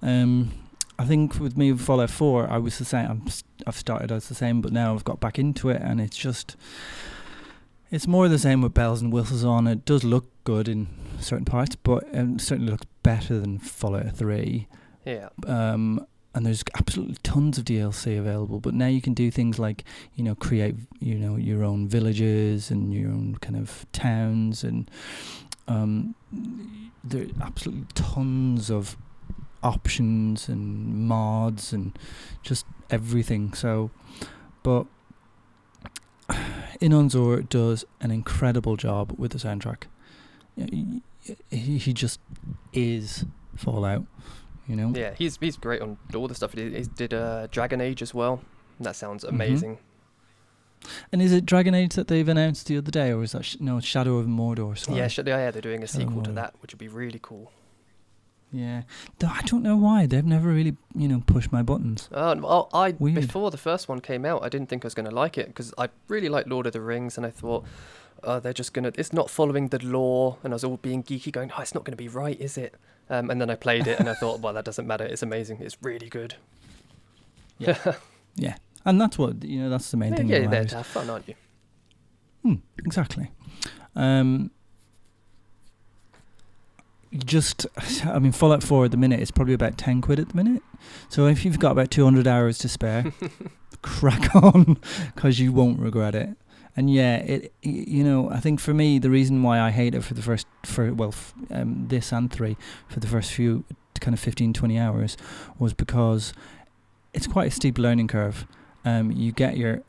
[0.02, 0.52] Um,
[1.00, 3.10] I think with me with Fallout 4, I was the same.
[3.10, 6.00] I'm, s- I've started as the same, but now I've got back into it, and
[6.02, 6.56] it's just,
[7.92, 9.68] it's more the same with bells and whistles on.
[9.68, 10.88] It does look good in
[11.20, 14.68] certain parts, but um, certainly looks better than Fallout 3.
[15.06, 15.30] Yeah.
[15.46, 16.06] Um,
[16.38, 18.60] and there's absolutely tons of DLC available.
[18.60, 22.69] But now you can do things like, you know, create, you know, your own villages
[22.69, 24.89] and your own kind of towns, and
[25.67, 26.13] um,
[27.04, 28.97] there are absolutely tons of
[29.63, 31.97] options and mods and
[32.43, 33.54] just everything.
[33.54, 33.89] So,
[34.62, 34.86] but
[36.80, 39.86] Inon Zur does an incredible job with the soundtrack.
[41.50, 42.19] He just
[42.73, 44.06] is Fallout,
[44.67, 44.91] you know.
[44.95, 46.73] Yeah, he's he's great on all the stuff he did.
[46.73, 48.41] He did uh, Dragon Age as well.
[48.80, 49.30] That sounds Mhm.
[49.30, 49.77] amazing.
[51.12, 53.58] And is it Dragon Age that they've announced the other day, or is that sh-
[53.60, 54.77] no Shadow of Mordor?
[54.77, 54.99] Sorry.
[54.99, 56.34] Yeah, sh- yeah, they're doing a sequel to Oh.
[56.34, 57.51] that, which would be really cool.
[58.51, 58.84] yeah.
[59.19, 62.08] Though I don't know why they've never really, you know, pushed my buttons.
[62.13, 63.15] Uh, well, I Weird.
[63.15, 65.47] before the first one came out, I didn't think I was going to like it
[65.47, 67.65] because I really like Lord of the Rings, and I thought,
[68.23, 68.91] uh, they're just gonna.
[68.95, 71.84] It's not following the lore, and I was all being geeky, going, "Oh, it's not
[71.84, 72.75] going to be right, is it?"
[73.10, 75.06] Um, and then I played it, and I thought, well, that doesn't matter.
[75.06, 75.60] It's amazing.
[75.62, 76.36] It's really good.
[77.58, 77.78] Yeah,
[78.36, 78.56] yeah.
[78.86, 79.70] and that's what you know.
[79.70, 80.30] That's the main Yeah, thing.
[80.30, 81.36] yeah, you're there to have fun, aren't you?
[82.43, 83.32] Hmm, exactly.
[83.96, 84.52] Um,
[87.26, 87.65] just,
[88.06, 90.62] I mean, Fallout 4 at the minute is probably about 10 quid at the minute.
[91.10, 93.12] So if you've got about 200 hours to spare,
[93.82, 94.78] crack on
[95.15, 96.30] because you won't regret it.
[96.78, 100.04] And yeah, it you know I think for me the reason why I hate it
[100.04, 102.56] for the first for well f- um, this and three
[102.88, 103.66] for the first few
[104.00, 105.18] kind of 15 20 hours
[105.58, 106.34] was because
[107.13, 108.46] it's quite a steep learning curve.
[108.86, 109.82] Um, you get your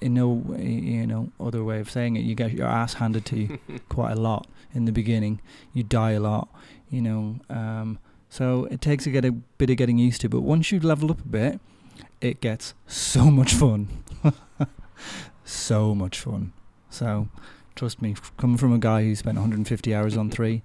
[0.00, 3.38] in no you know other way of saying it you get your ass handed to
[3.38, 3.58] you
[3.88, 5.40] quite a lot in the beginning.
[5.72, 6.48] You die a lot,
[6.90, 7.40] you know.
[7.50, 10.28] Um, so it takes a get a bit of getting used to.
[10.28, 11.60] But once you level up a bit,
[12.20, 13.88] it gets so much fun,
[15.46, 16.52] so much fun.
[16.90, 17.28] So
[17.74, 20.62] trust me, coming from a guy who spent 150 hours on three,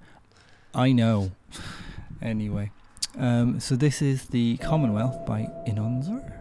[0.74, 1.32] I know.
[2.22, 2.72] Anyway,
[3.17, 6.40] um, so this is the Commonwealth by Inon Zur.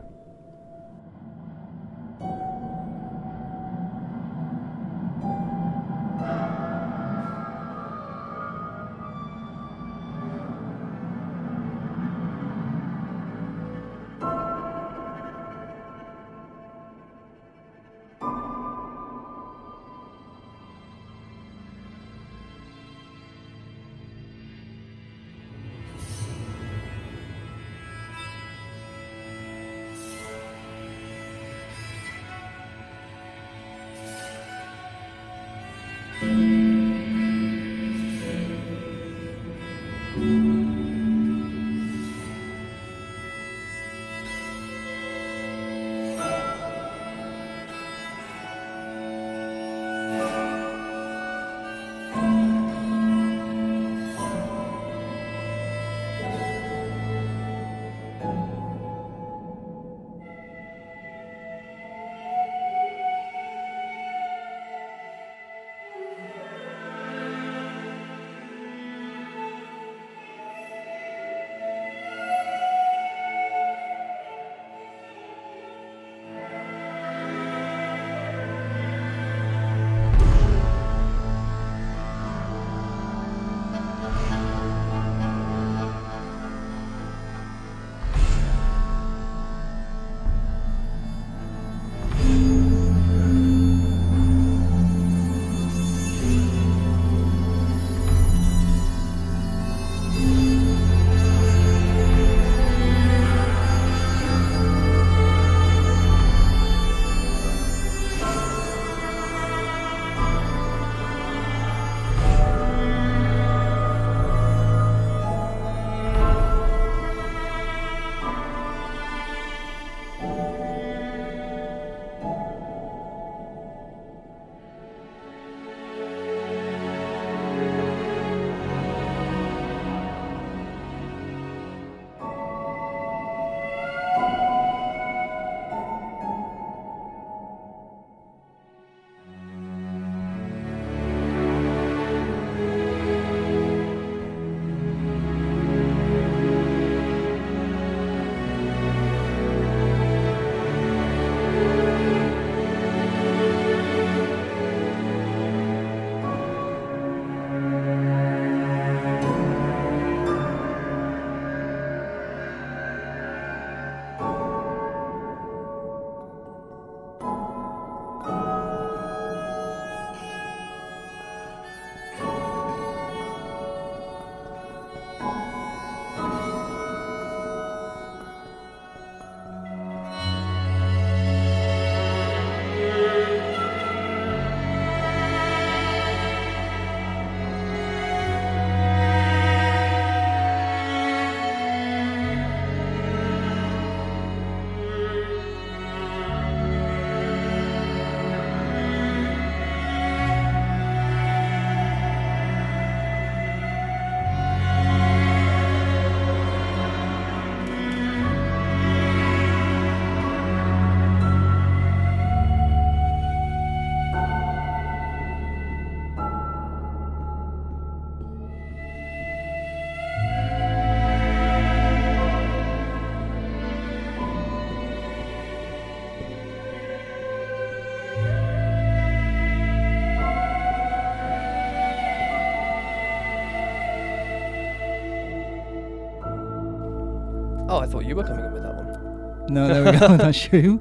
[238.11, 239.55] You were coming in with that one.
[239.55, 240.17] No, there we go.
[240.17, 240.81] That's you.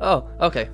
[0.00, 0.70] Oh, okay.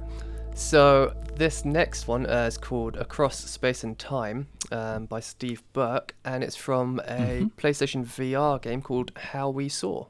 [0.54, 6.14] So this next one uh, is called Across Space and Time um, by Steve Burke,
[6.24, 7.50] and it's from a Mhm.
[7.54, 10.06] PlayStation VR game called How We Soar.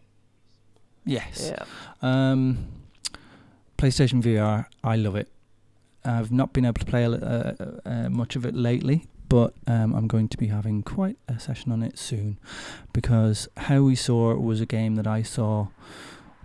[1.06, 1.50] Yes.
[1.54, 1.64] Yeah.
[2.02, 2.66] Um,
[3.78, 5.28] PlayStation VR, I love it.
[6.04, 7.54] I've not been able to play uh,
[7.86, 11.72] uh, much of it lately, but um, I'm going to be having quite a session
[11.72, 12.38] on it soon
[12.92, 15.68] because How We Soar was a game that I saw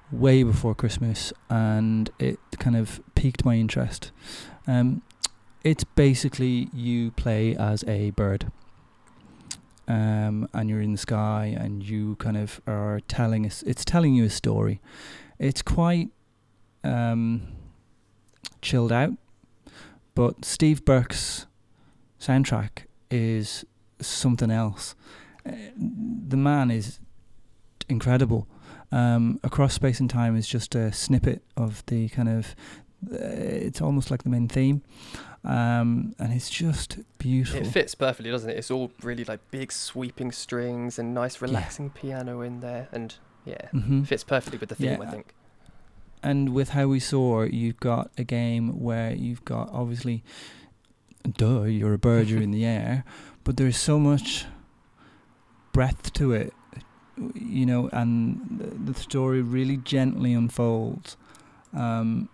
[0.10, 4.14] way before Christmas and it kind of piqued my interest.
[4.68, 5.02] Um,
[5.66, 8.50] it's basically you play as a bird.
[9.90, 13.64] Um, and you're in the sky, and you kind of are telling us.
[13.64, 14.82] It's telling you a story.
[15.40, 16.10] It's quite
[16.84, 17.48] um,
[18.62, 19.12] chilled out,
[20.14, 21.47] but Steve Burke's
[22.20, 23.66] soundtrack is
[24.00, 24.96] something else.
[25.46, 27.00] Uh, the man is
[27.90, 28.48] incredible.
[28.92, 32.56] Um, Across Space and Time is just a snippet of the kind of.
[33.12, 34.82] Uh, it's almost like the main theme,
[35.44, 37.62] um, and it's just beautiful.
[37.62, 38.58] It fits perfectly, doesn't it?
[38.58, 43.14] It's all really like big sweeping strings and nice relaxing piano in there, and
[43.46, 45.02] yeah, hmm fits perfectly with the theme.
[45.02, 45.34] I think.
[46.24, 50.24] And with How We Soar, you've got a game where you've got obviously,
[51.36, 53.04] duh, you're a bird, you're in the air,
[53.44, 54.46] but there's so much
[55.74, 56.54] breadth to it,
[57.36, 61.18] you know, and the, the story really gently unfolds.
[61.74, 62.30] Um,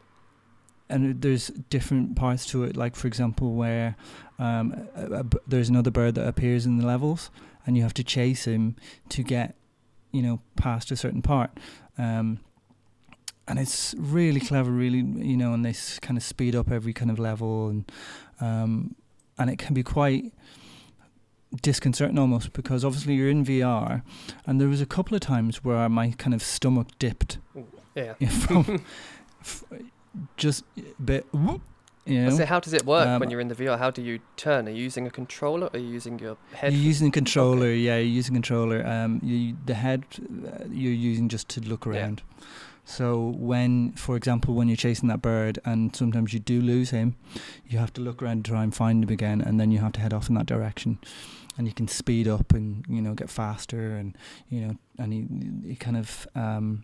[0.89, 3.95] and there's different parts to it, like for example, where
[4.39, 7.31] um, a, a there's another bird that appears in the levels,
[7.65, 8.75] and you have to chase him
[9.09, 9.55] to get,
[10.11, 11.51] you know, past a certain part.
[11.97, 12.39] Um,
[13.47, 16.93] and it's really clever, really, you know, and they s- kind of speed up every
[16.93, 17.91] kind of level, and
[18.43, 18.95] um,
[19.37, 20.31] and it can be quite
[21.61, 24.01] disconcerting almost because obviously you're in VR,
[24.45, 27.37] and there was a couple of times where my kind of stomach dipped
[27.95, 28.13] Yeah.
[28.45, 28.83] from
[29.41, 29.63] f-
[30.37, 31.61] just a bit, whoop,
[32.05, 32.29] you know.
[32.31, 33.77] So how does it work Um, when you're in the VR?
[33.77, 34.67] How do you turn?
[34.67, 35.67] Are you using a controller?
[35.67, 36.73] Or are you using your head?
[36.73, 37.97] You're using a controller, yeah.
[37.97, 38.85] You're using a controller.
[38.85, 41.91] Um, you the head uh, you're using just to look Yeah.
[42.85, 47.15] So when, for example, when you're chasing that bird, and sometimes you do lose him,
[47.67, 49.93] you have to look around and try and find him again, and then you have
[49.93, 50.99] to head off in that direction,
[51.57, 54.17] and you can speed up and you know get faster, and
[54.49, 56.83] you know, and he he kind of um,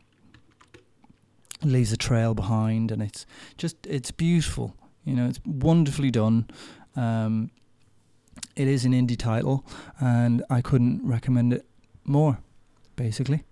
[1.64, 3.26] leaves a trail behind, and it's
[3.58, 4.76] just it's beautiful.
[5.04, 6.48] You know, it's wonderfully done.
[6.96, 7.52] Um,
[8.56, 9.66] it is an indie title,
[10.00, 11.66] and I couldn't recommend it
[12.06, 12.40] more,
[12.96, 13.44] basically.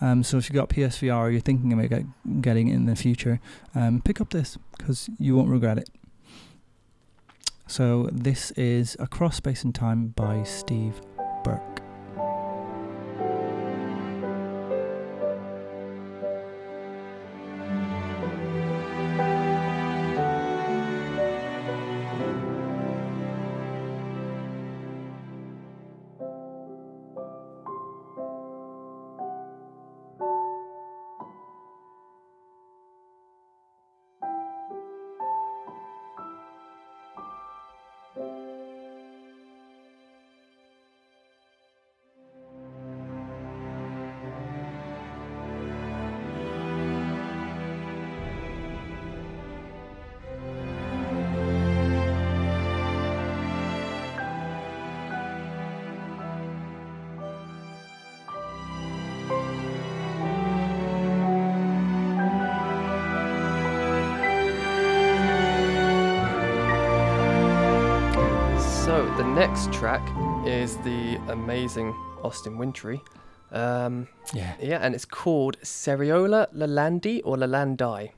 [0.00, 2.96] Um, so if you've got PSVR or you're thinking about get, getting it in the
[2.96, 3.40] future,
[3.74, 5.90] um, pick up this because you won't regret it.
[7.66, 11.00] So this is Across Space and Time by Steve
[11.44, 11.69] Burke.
[70.60, 73.00] Is the amazing Austin Wintory.
[73.50, 74.52] Um, Yeah.
[74.60, 78.10] yeah, and it's called Seriola Lalandi or Lalandi.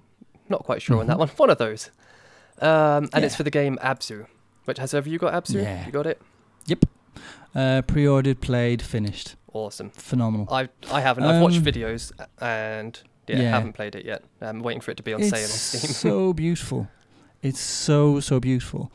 [0.48, 1.20] Not quite sure on that Mhm.
[1.20, 1.28] one.
[1.36, 1.90] One of those.
[2.60, 4.26] Um, and it's for the game Abzu.
[4.64, 5.62] Which has have you got Abzu?
[5.62, 5.86] Yeah.
[5.86, 6.20] You got it?
[6.66, 6.84] Yep.
[7.54, 9.36] Uh, pre-ordered, played, finished.
[9.52, 9.90] Awesome.
[9.90, 10.48] Phenomenal.
[10.52, 11.22] I I haven't.
[11.24, 13.50] I've watched Um, videos and yeah, yeah.
[13.50, 14.24] haven't played it yet.
[14.40, 15.90] I'm waiting for it to be on it's sale on Steam.
[15.92, 16.88] so beautiful.
[17.40, 18.90] It's so so beautiful.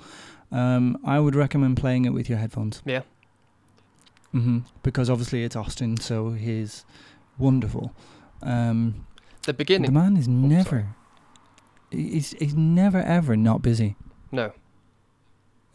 [0.51, 2.81] Um, I would recommend playing it with your headphones.
[2.85, 3.03] Yeah.
[4.31, 6.85] Hmm Because obviously it's Austin, so he's
[7.37, 7.93] wonderful.
[8.41, 9.05] Um,
[9.45, 9.91] the beginning.
[9.91, 10.47] the man is Oh, sorry.
[10.47, 10.95] never.
[11.91, 13.95] He's he's never ever not busy.
[14.31, 14.51] no,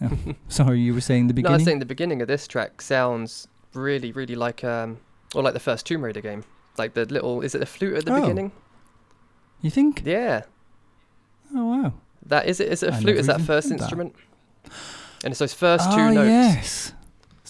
[0.49, 1.37] Sorry, you were saying the no.
[1.39, 1.53] I beginning.
[1.55, 4.99] was saying the beginning of this track sounds really, really like um,
[5.35, 6.45] or like the first Tomb Raider game.
[6.77, 8.21] Like the little, is it the flute at the Oh.
[8.21, 8.53] beginning?
[9.61, 10.03] you think?
[10.05, 10.43] Yeah,
[11.55, 11.93] Oh wow.
[12.27, 12.69] that is it.
[12.73, 13.17] Is it a I flute?
[13.17, 13.83] Is that first heard that.
[13.83, 14.15] instrument?
[15.25, 16.29] And it's those first oh two notes.
[16.29, 16.93] yes.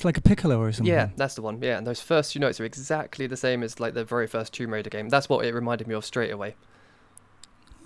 [0.03, 0.92] It's like a piccolo or something.
[0.92, 1.61] Yeah, that's the one.
[1.62, 4.53] Yeah, and those first few notes are exactly the same as like the very first
[4.53, 5.09] Tomb Raider game.
[5.09, 6.57] That's what it reminded me of straight away.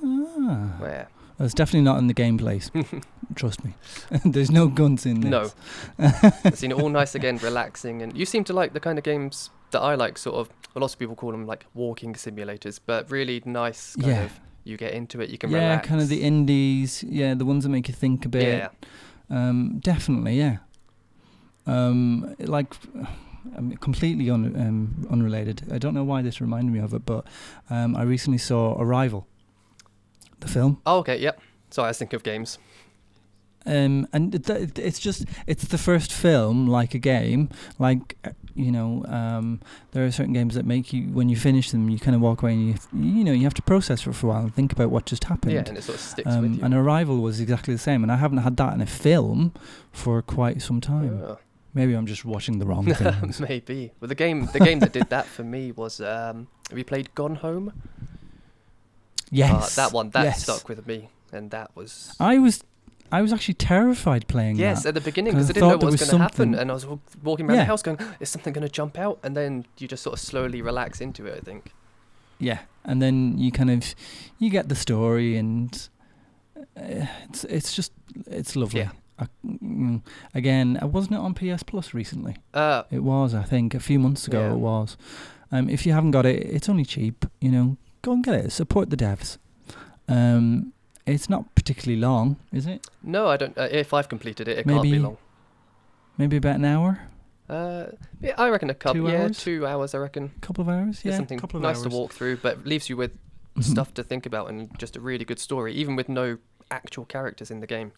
[0.02, 0.78] Ah.
[0.80, 1.06] Yeah.
[1.38, 2.62] Well, it's definitely not in the gameplay.
[3.34, 3.74] Trust me.
[4.24, 5.30] There's no guns in this.
[5.30, 5.50] No.
[6.42, 9.04] I've seen it all nice again, relaxing, and you seem to like the kind of
[9.04, 10.16] games that I like.
[10.16, 13.94] Sort of, A lot of people call them like walking simulators, but really nice.
[13.96, 14.22] Kind Yeah.
[14.22, 15.62] of, you get into it, you can relax.
[15.62, 15.88] Yeah, relax.
[15.88, 17.02] kind of the indies.
[17.06, 18.42] Yeah, the ones that make you think a bit.
[18.58, 18.68] Yeah,
[19.28, 20.58] Um, definitely, yeah.
[21.66, 22.74] Um, like,
[23.56, 25.64] um, completely un- um, unrelated.
[25.72, 27.24] I don't know why this reminded me of it, but
[27.70, 29.26] um, I recently saw Arrival,
[30.40, 30.80] the film.
[30.86, 31.18] Oh, okay.
[31.18, 31.40] Yep.
[31.70, 32.58] Sorry, I was thinking of games.
[33.68, 37.48] Um, and it- it's just it's the first film like a game
[37.80, 39.60] like uh, you know um,
[39.90, 42.42] there are certain games that make you when you finish them you kind of walk
[42.42, 44.70] away and you you know you have to process for, for a while and think
[44.70, 46.64] about what just happened Yeah, and it sort of sticks um, with you.
[46.64, 49.52] and Arrival was exactly the same and I haven't had that in a film
[49.90, 51.38] for quite some time Oh.
[51.76, 53.92] Maybe I'm just watching the wrong things Maybe.
[54.00, 56.00] Well, the game, the game that did that for me was.
[56.00, 57.72] Um, have you played Gone Home?
[59.30, 60.42] yes Uh, that one that yes.
[60.42, 62.14] stuck with me, and that was.
[62.18, 62.64] I was
[63.12, 65.76] I was actually terrified playing Yes, that at the beginning because I I didn't know
[65.76, 66.86] what was was going to happen, and I was
[67.22, 67.62] walking around Yeah.
[67.64, 70.20] the house going, "Is something going to jump out?" And then you just sort of
[70.20, 71.36] slowly relax into it.
[71.36, 71.72] I think.
[72.38, 73.94] Yeah, and then you kind of
[74.38, 75.88] you get the story, and
[76.76, 77.92] uh, it's it's just
[78.26, 78.80] it's lovely.
[78.80, 78.90] Yeah.
[79.18, 80.02] I, mm,
[80.34, 82.36] again, uh, wasn't it on PS Plus recently?
[82.52, 84.40] Uh, It was, I think, a few months ago.
[84.40, 84.52] Yeah.
[84.52, 84.96] It was.
[85.52, 87.24] Um, if you haven't got it, it's only cheap.
[87.40, 88.52] You know, go and get it.
[88.52, 89.38] Support the devs.
[90.08, 90.72] Um,
[91.06, 92.86] it's not particularly long, is it?
[93.02, 93.56] no, I don't.
[93.56, 95.16] Uh, if I've completed it, it can't be Maybe long.
[96.18, 97.00] Maybe about an hour,
[97.48, 97.86] Uh,
[98.20, 99.02] yeah, I reckon a couple.
[99.06, 99.38] Two yeah, hours?
[99.38, 99.94] two hours.
[99.94, 100.32] I reckon.
[100.36, 100.96] a couple of hours.
[100.96, 101.84] It's Yeah, something couple of nice hours.
[101.92, 103.12] to walk through, but leaves you with
[103.56, 103.62] Mhm.
[103.64, 106.38] stuff to think about and just a really good story, even with no
[106.70, 107.92] actual characters in the game.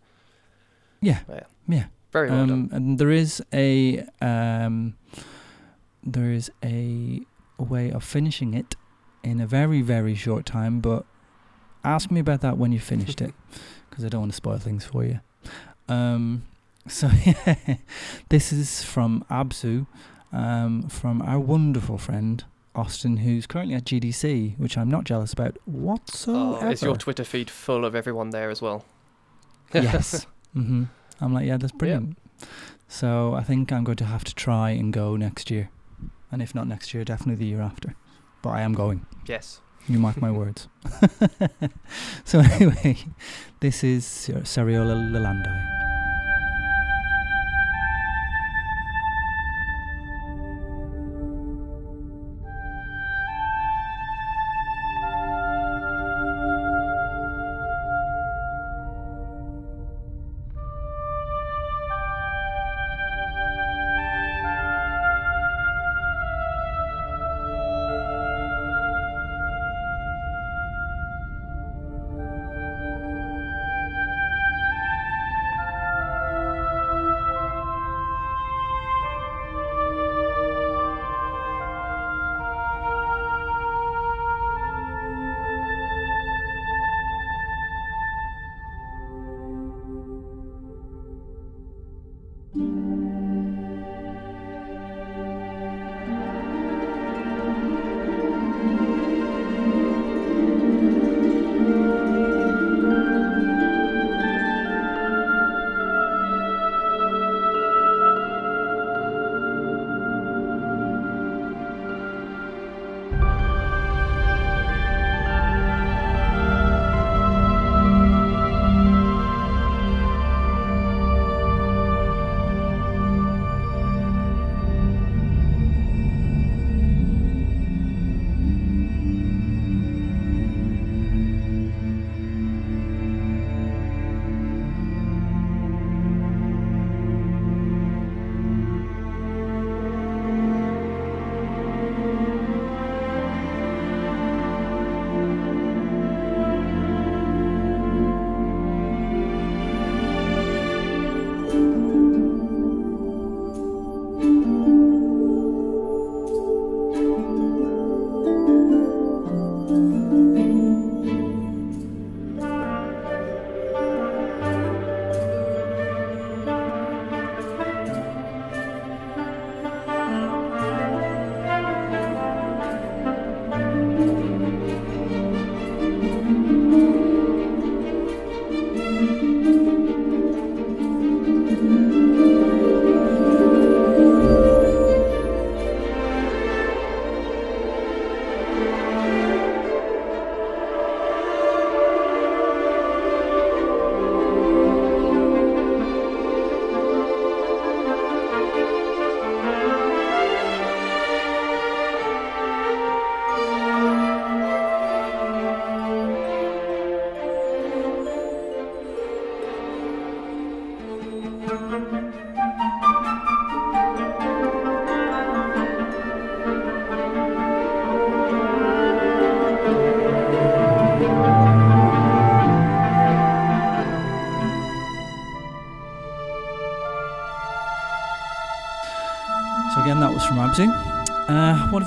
[1.01, 1.41] Yeah, Yeah.
[1.69, 1.85] yeah.
[2.13, 2.53] Very well done.
[2.53, 4.97] Um, and there is a um,
[6.03, 7.23] there is a
[7.59, 8.77] way of finishing it
[9.23, 10.81] in a very very short time.
[10.81, 11.05] But
[11.85, 13.35] ask me about that when you finished it,
[13.91, 15.21] because I don't want to spoil things for you.
[15.89, 16.45] Um,
[16.87, 17.77] so yeah,
[18.31, 19.87] this is from Abzu,
[20.33, 22.43] um, from our wonderful friend
[22.75, 26.67] Austin, who's currently at GDC, which I'm not jealous about whatsoever.
[26.67, 28.85] Oh, is your Twitter feed full of everyone there as well?
[29.75, 30.27] yes.
[30.55, 30.85] hmm
[31.21, 32.17] I'm like, yeah, that's brilliant.
[32.87, 35.71] So I think I'm going to have to try and go next year,
[36.31, 37.95] and if not next year, definitely the year after.
[38.43, 39.07] But I am going.
[39.27, 39.61] yes.
[39.89, 40.69] You mark my words.
[42.25, 42.97] so anyway,
[43.61, 44.05] this is
[44.45, 45.78] Seriola Lalandi.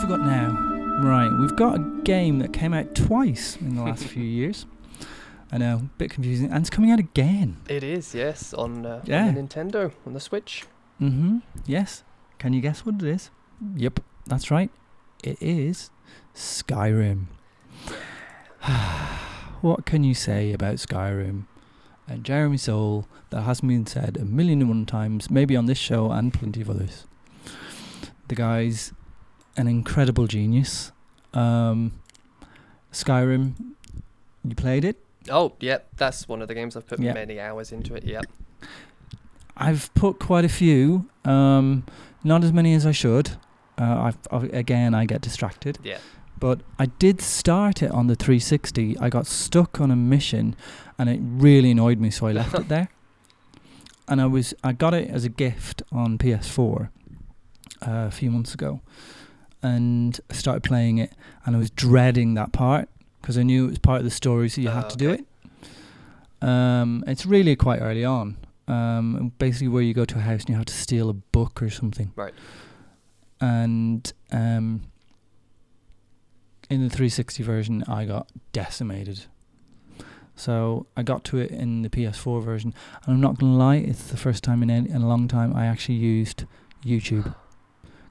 [0.01, 0.51] Have we got now?
[1.03, 4.65] Right, we've got a game that came out twice in the last few years.
[5.51, 7.57] I know, a bit confusing, and it's coming out again.
[7.67, 9.27] It is, yes, on, uh, Yeah.
[9.27, 10.63] on the Nintendo, on the Switch.
[11.01, 11.39] Mm-hmm.
[11.65, 12.03] Yes.
[12.39, 13.29] Can you guess what it is?
[13.75, 14.71] Yep, that's right.
[15.23, 15.91] It is
[16.33, 17.25] Skyrim.
[19.61, 21.45] what can you say about Skyrim?
[22.07, 25.77] And Jeremy Soule that hasn't been said a million and one times, maybe on this
[25.77, 27.05] show and plenty of others.
[28.27, 28.93] The guy's
[29.61, 30.91] an incredible genius.
[31.33, 31.93] Um,
[32.91, 33.53] Skyrim,
[34.43, 34.97] you played it?
[35.29, 38.25] Oh, yep, that's one of the games I've put many hours into it, yep.
[39.55, 41.85] I've put quite a few, um,
[42.23, 43.31] not as many as I should.
[43.77, 45.77] Uh, I've, i again, I get distracted.
[45.83, 45.99] Yeah.
[46.39, 48.97] But I did start it on the 360.
[48.97, 50.55] I got stuck on a mission,
[50.97, 52.89] and it really annoyed me, so I left it there.
[54.07, 56.89] And I was I got it as a gift on PS4
[57.85, 58.81] uh, a few months ago,
[59.63, 61.13] and I started playing it,
[61.45, 62.89] and I was dreading that part
[63.21, 65.09] because I knew it was part of the story, so you Ah, had to do
[65.11, 65.25] it.
[66.41, 68.37] Um, it's really quite early on.
[68.67, 71.61] Um, basically, where you go to a house and you have to steal a book
[71.61, 72.11] or something.
[72.15, 72.33] Right.
[73.39, 74.83] And um,
[76.69, 79.25] in the 360 version, I got decimated.
[80.35, 82.73] So I got to it in the PS4 version,
[83.05, 85.55] and I'm not gonna lie, it's the first time in, any, in a long time
[85.55, 86.45] I actually used
[86.83, 87.35] YouTube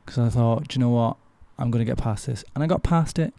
[0.04, 1.16] because I thought, do you know what,
[1.60, 3.32] I'm gonna get past this, and I got past it,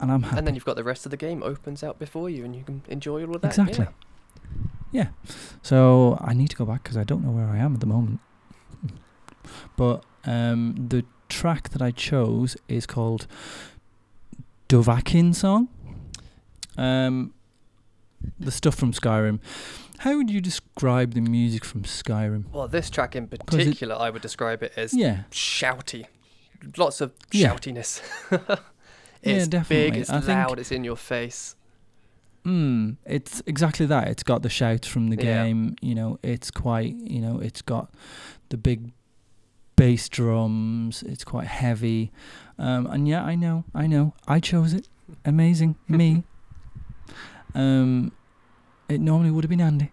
[0.00, 0.38] and I'm happy.
[0.38, 2.62] And then you've got the rest of the game opens out before you and you
[2.64, 3.48] can enjoy all of that.
[3.48, 3.86] Exactly.
[4.92, 5.08] Yeah.
[5.62, 7.86] So I need to go back because I don't know where I am at the
[7.86, 8.20] moment.
[9.76, 13.26] But um, the track that I chose is called
[14.68, 15.68] Dovahkiin Song.
[16.76, 17.34] Um,
[18.38, 19.40] the stuff from Skyrim.
[19.98, 22.44] How would you describe the music from Skyrim?
[22.52, 26.06] Well, this track in it- particular, I would describe it as Yeah, shouty.
[26.76, 27.54] Lots of Yeah.
[27.54, 28.00] shoutiness.
[29.20, 30.00] Yeah, it's big, definitely.
[30.00, 31.56] it's I think- loud, it's in your face.
[32.44, 34.06] mm, it's exactly that.
[34.08, 35.44] It's got the shouts from the Yeah.
[35.44, 35.74] game.
[35.82, 36.94] You know, it's quite.
[36.94, 37.90] You know, it's got
[38.50, 38.92] the big
[39.74, 41.02] bass drums.
[41.02, 42.12] It's quite heavy,
[42.60, 44.86] um, and yeah, I know, I know, I chose it.
[45.24, 46.22] Amazing, me.
[47.54, 48.12] Um,
[48.88, 49.90] it normally would have been Andy.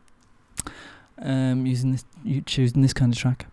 [1.17, 3.47] Um, using this, you choosing this kind of track,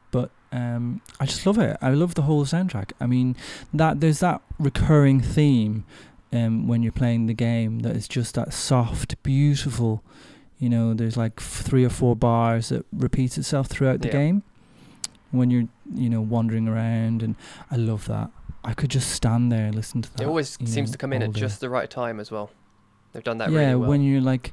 [0.53, 1.76] um, I just love it.
[1.80, 2.92] I love the whole soundtrack.
[3.00, 3.36] I mean,
[3.72, 5.84] that there's that recurring theme,
[6.32, 10.03] um, when you're playing the game that is just that soft, beautiful.
[10.59, 14.12] You know, there's like three or four bars that repeats itself throughout the Yeah.
[14.12, 14.42] game.
[15.30, 17.34] When you're, you know, wandering around, and
[17.70, 18.30] I love that.
[18.62, 20.22] I could just stand there and listen to that.
[20.22, 21.40] It always seems know, to come in at day.
[21.40, 22.50] just the right time as well.
[23.12, 23.88] They've done that yeah, really well.
[23.88, 24.53] when you're like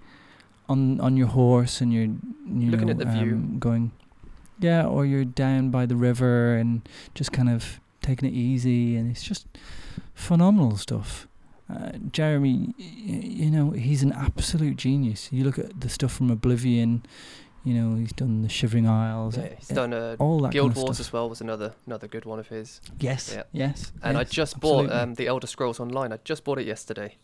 [0.67, 3.33] on on your horse and you're you Looking know, at the view.
[3.33, 3.91] um, going,
[4.59, 9.09] yeah, or you're down by the river and just kind of taking it easy, and
[9.11, 9.47] it's just
[10.13, 11.27] phenomenal stuff.
[11.69, 15.29] Uh, Jeremy, y- you know, he's an absolute genius.
[15.31, 17.03] You look at the stuff from Oblivion,
[17.63, 20.77] you know, he's done the Shivering Isles, yeah, he's done uh, all that Guild kind
[20.77, 21.07] of Wars stuff.
[21.07, 22.81] as well was another another good one of his.
[22.99, 23.43] Yes, Yeah.
[23.51, 23.91] yes.
[24.01, 26.11] And I yes, just bought um, the Elder Scrolls Online.
[26.13, 27.17] I just bought it yesterday.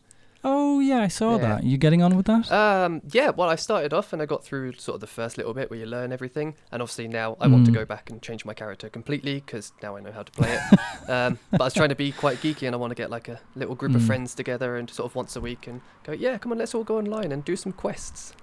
[0.48, 1.38] Oh yeah, I saw Yeah.
[1.40, 1.64] that.
[1.64, 2.52] You getting on with that?
[2.52, 5.56] Um, yeah, well, I started off and I got through sort of the first little
[5.56, 7.76] bit where you learn everything, and obviously now I want to Mm.
[7.76, 11.10] go back and change my character completely because now I know how to play it.
[11.10, 13.28] um, but I was trying to be quite geeky, and I want to get like
[13.28, 14.08] a little group of Mm.
[14.08, 16.84] friends together and sort of once a week and go, yeah, come on, let's all
[16.84, 18.34] go online and do some quests.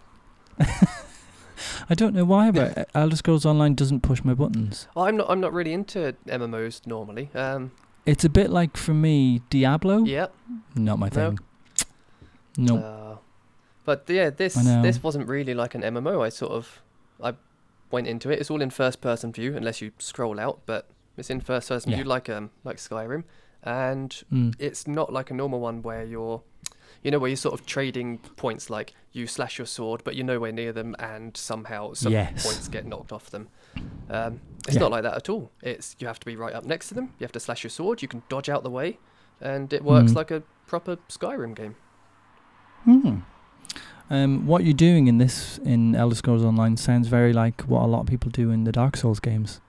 [1.89, 4.89] I don't know why, but Elder Scrolls Online doesn't push my buttons.
[4.97, 7.31] Well, I'm not, I'm not really into MMOs normally.
[7.35, 7.71] Um,
[8.07, 10.05] It's a bit like for me Diablo.
[10.05, 10.27] yeah,
[10.75, 11.37] Not my No.
[12.57, 12.77] No.
[12.77, 13.17] Uh,
[13.85, 16.25] but yeah, this this wasn't really like an MMO.
[16.25, 16.83] I sort of
[17.23, 17.35] I
[17.91, 18.39] went into it.
[18.41, 21.91] It's all in first person view unless you scroll out, but it's in first person
[21.91, 21.97] Yeah.
[21.99, 23.25] view like um like Skyrim,
[23.63, 24.55] and Mm.
[24.59, 26.43] it's not like a normal one where you're
[27.03, 30.25] you know where you're sort of trading points like you slash your sword but you're
[30.27, 32.45] nowhere near them and somehow some Yes.
[32.47, 33.49] points get knocked off them
[34.09, 34.83] um, it's Yeah.
[34.83, 37.07] not like that at all it's you have to be right up next to them
[37.19, 38.99] you have to slash your sword you can dodge out the way
[39.41, 40.17] and it works Mm.
[40.17, 41.75] like a proper skyrim game
[42.85, 43.17] Hmm.
[44.11, 47.87] Um, what you're doing in this in Elder Scrolls Online sounds very like what a
[47.87, 49.61] lot of people do in the Dark Souls games.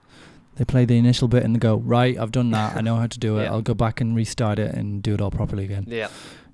[0.55, 2.75] They play the initial bit and they go, right, I've done that.
[2.75, 3.43] I know how to do it.
[3.43, 3.51] Yeah.
[3.51, 5.85] I'll go back and restart it and do it all properly again.
[5.87, 6.09] yeah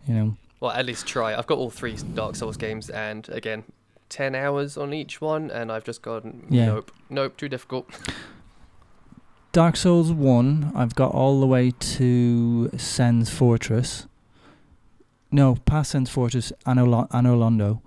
[0.08, 0.38] You know.
[0.60, 3.64] well at least try i've got all three dark souls games and again
[4.10, 6.66] ten hours on each one, and I've just gone Yeah.
[6.68, 7.88] nope, nope, too difficult.
[9.52, 14.06] Dark Souls 1, I've got all the way to Sen's Fortress.
[15.32, 17.82] No, past Sen's Fortress, Anor, Anor Londo.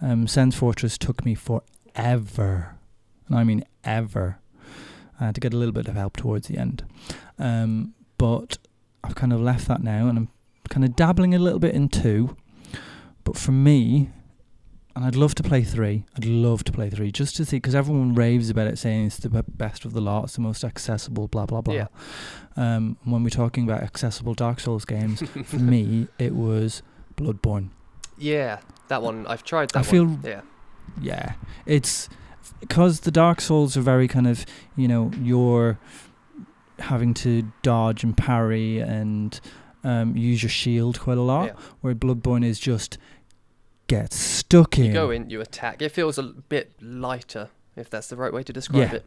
[0.00, 2.76] Um, Sen's Fortress took me forever.
[3.28, 4.38] And I mean ever.
[5.20, 6.84] I had to get a little bit of help towards the end.
[7.38, 8.58] Um, but
[9.04, 10.28] I've kind of left that now and I'm
[10.68, 12.36] kind of dabbling a little bit in 2.
[13.24, 14.10] But for me,
[14.98, 16.04] and I'd love to play 3.
[16.16, 19.18] I'd love to play 3 just to see, because everyone raves about it, saying it's
[19.18, 21.74] the best of the lot, it's the most accessible, blah, blah, blah.
[21.74, 21.86] Yeah.
[22.56, 26.82] Um, when we're talking about accessible Dark Souls games, for me, it was
[27.18, 27.70] Bloodborne.
[28.16, 29.70] Yeah, that one I've tried.
[29.70, 30.20] That I feel one.
[30.24, 30.40] Yeah,
[31.00, 31.32] yeah,
[31.66, 32.08] it's
[32.60, 34.46] because the Dark Souls are very kind of
[34.76, 35.78] you know you're
[36.78, 39.40] having to dodge and parry and
[39.84, 41.52] um, use your shield quite a lot, yeah.
[41.80, 42.98] where Bloodborne is just
[43.88, 44.86] get stuck in.
[44.86, 45.82] You go in, you attack.
[45.82, 48.96] It feels a bit lighter, if that's the right way to describe Yeah.
[48.98, 49.06] it.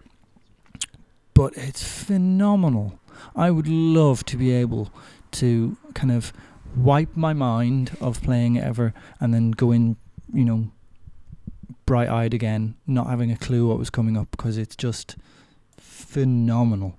[1.34, 3.00] but it's phenomenal.
[3.36, 4.92] I would love to be able
[5.32, 6.34] to kind of
[6.76, 9.98] wipe my mind of playing it ever and then go in,
[10.34, 10.72] you know,
[11.86, 15.16] bright eyed again, not having a clue what was coming up because it's just
[15.78, 16.98] phenomenal.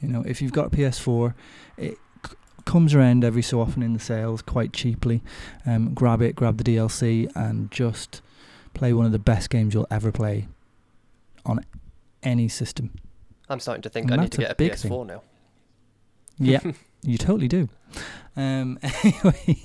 [0.00, 1.34] You know, if you've got a PS4,
[1.76, 2.34] it c-
[2.64, 5.22] comes around every so often in the sales quite cheaply.
[5.64, 8.20] Um, grab it, grab the DLC, and just
[8.74, 10.48] play one of the best games you'll ever play
[11.46, 11.64] on
[12.22, 12.90] any system.
[13.48, 14.90] I'm starting to think And I need to a get a big thing.
[14.90, 15.22] PS4 now.
[16.38, 16.60] Yeah,
[17.04, 17.68] you totally do.
[18.36, 19.58] Um, anyway,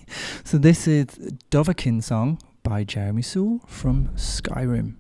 [0.44, 1.06] so this is
[1.52, 4.96] Dovahkiin song by Jeremy Soule from Skyrim.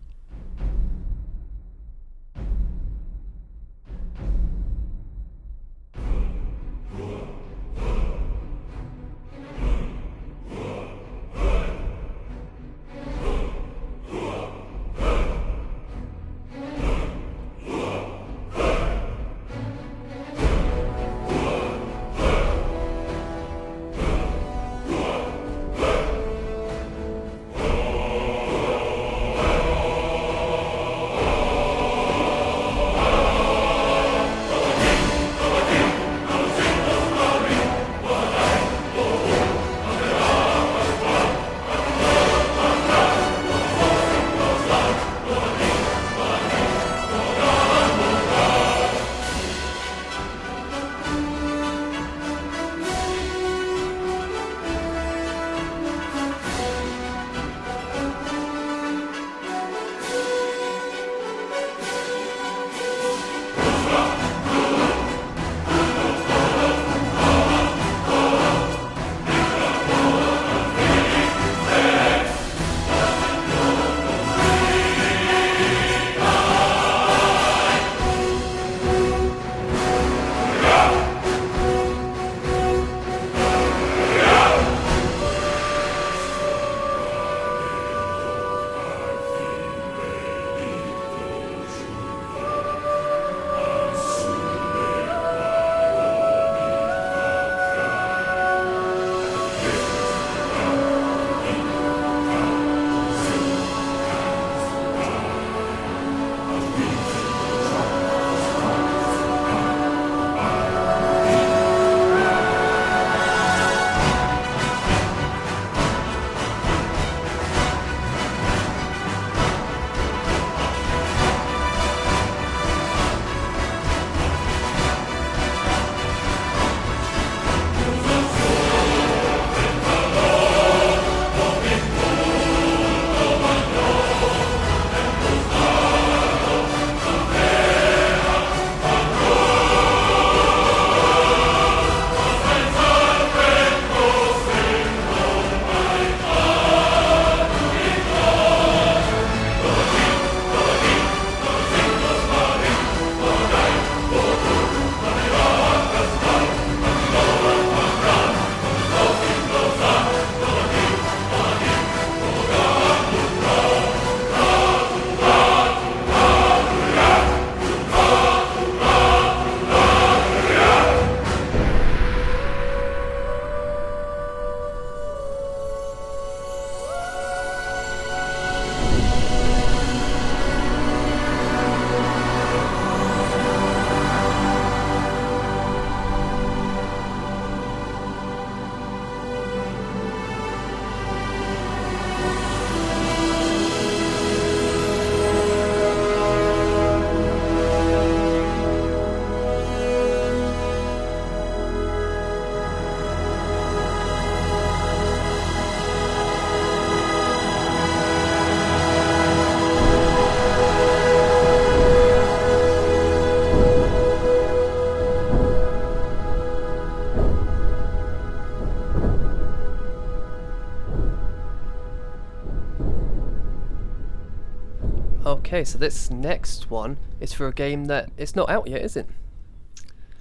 [225.49, 228.95] Okay, so this next one is for a game that it's not out yet, is
[228.95, 229.07] it?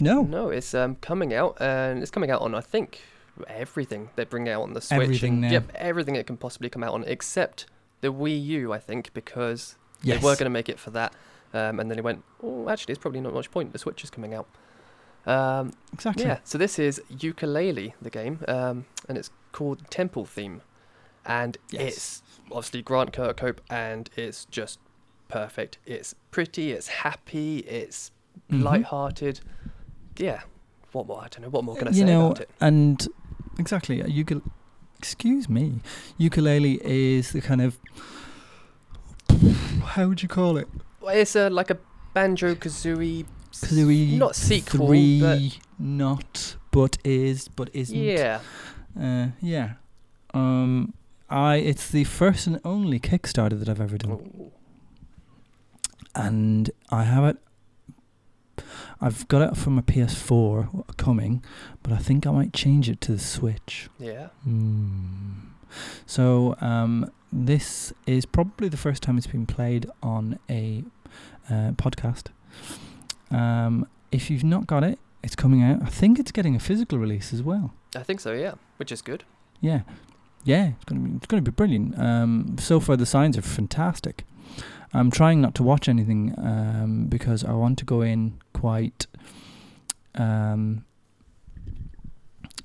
[0.00, 0.22] No.
[0.22, 3.02] No, it's um, coming out, and it's coming out on I think
[3.46, 5.02] everything they bring out on the Switch.
[5.02, 5.50] Everything and, now.
[5.50, 7.66] Yep, everything it can possibly come out on, except
[8.00, 10.18] the Wii U, I think, because Yes.
[10.18, 11.12] they were going to make it for that,
[11.52, 13.74] um, and then they went, oh, actually, it's probably not much point.
[13.74, 14.46] The Switch is coming out.
[15.26, 16.24] Um, Exactly.
[16.24, 20.62] yeah, so this is Yooka-Laylee, the game, um, and it's called Temple Theme,
[21.26, 21.82] and Yes.
[21.82, 24.78] it's obviously Grant Kirkhope, and it's just
[25.28, 25.78] perfect.
[25.86, 28.10] It's pretty, it's happy, it's
[28.50, 28.62] Mhm.
[28.62, 29.40] light-hearted.
[30.16, 30.40] Yeah,
[30.92, 31.18] what more?
[31.22, 31.48] I don't know.
[31.50, 32.50] What more can I you say know, about it?
[32.60, 33.06] and
[33.58, 34.42] exactly, a ukule-
[34.98, 35.80] excuse me,
[36.18, 37.78] Yooka-Laylee is the kind of
[39.84, 40.68] how would you call it?
[41.00, 41.78] Well, it's a like a
[42.14, 43.26] Banjo Kazooie.
[43.52, 45.40] Kazooie not sequel, three, but
[45.78, 47.96] not, but is, but isn't.
[47.98, 48.40] yeah,
[49.00, 49.74] Uh, yeah.
[50.34, 50.94] Um,
[51.30, 54.52] I it's the first and only Kickstarter that I've ever done, Ooh.
[56.18, 57.36] And I have it.
[59.00, 61.44] I've got it from a PS4 coming,
[61.82, 63.88] but I think I might change it to the Switch.
[63.98, 64.28] yeah.
[64.46, 65.34] Mm.
[66.06, 70.82] So um, this is probably the first time it's been played on a
[71.48, 72.28] uh, podcast.
[73.30, 75.82] Um, if you've not got it, it's coming out.
[75.82, 77.74] I think it's getting a physical release as well.
[77.94, 78.32] I think so.
[78.32, 79.24] Yeah, which is good.
[79.60, 79.82] Yeah,
[80.44, 81.98] yeah, it's gonna be it's gonna be brilliant.
[81.98, 84.24] Um, so far the signs are fantastic.
[84.94, 89.06] I'm trying not to watch anything um, because I want to go in quite,
[90.14, 90.84] um,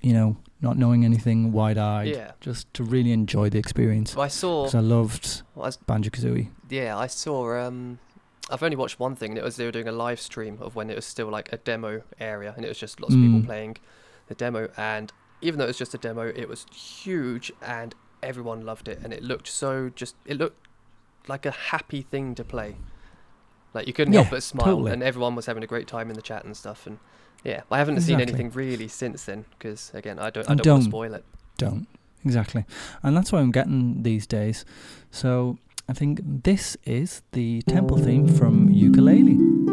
[0.02, 2.32] you know, not knowing anything, wide-eyed, Yeah.
[2.40, 4.16] just to really enjoy the experience.
[4.18, 4.64] I saw.
[4.64, 6.50] Because I loved was- Banjo Kazooie.
[6.70, 7.58] yeah, I saw.
[7.60, 8.00] Um,
[8.50, 10.76] I've only watched one thing, and it was they were doing a live stream of
[10.76, 13.26] when it was still like a demo area, and it was just lots of Mm.
[13.34, 13.78] people playing
[14.28, 14.70] the demo.
[14.78, 15.12] And
[15.42, 19.12] even though it was just a demo, it was huge, and everyone loved it, and
[19.14, 20.16] it looked so just.
[20.26, 20.68] It looked
[21.28, 22.76] like a happy thing to play.
[23.74, 24.92] Like you couldn't Yeah, help but smile, totally.
[24.92, 26.86] and everyone was having a great time in the chat and stuff.
[26.86, 27.00] And
[27.44, 30.46] yeah, I haven't seen anything really since then because again, I don't.
[30.50, 30.80] I don't, don't.
[30.82, 31.26] to spoil it.
[31.58, 31.88] Don't
[32.26, 32.66] exactly,
[33.02, 34.64] and that's what I'm getting these days.
[35.12, 35.58] So
[35.90, 39.73] I think this is the temple theme from Yooka-Laylee.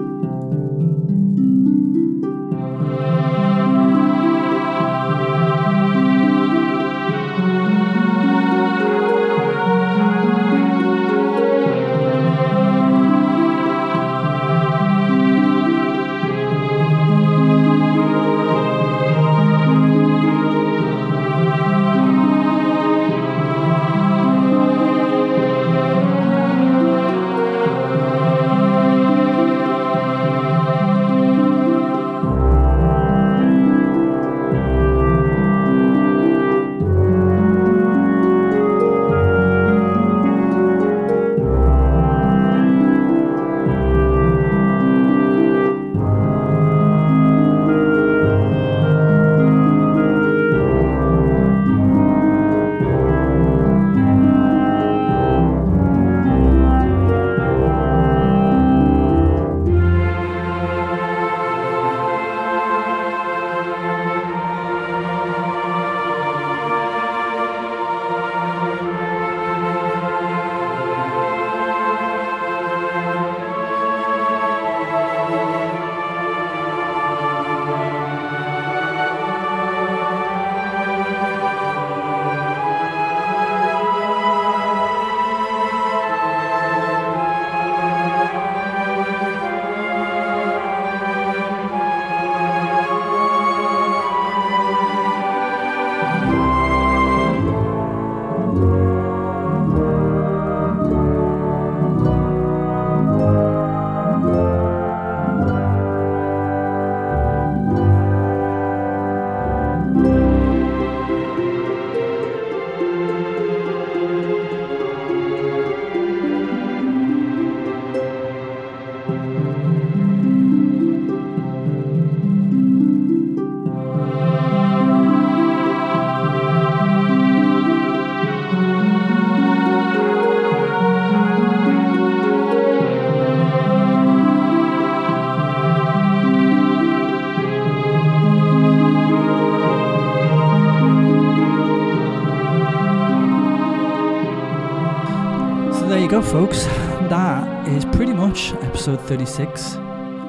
[146.30, 146.66] Folks.
[147.10, 149.74] That is pretty much episode 36,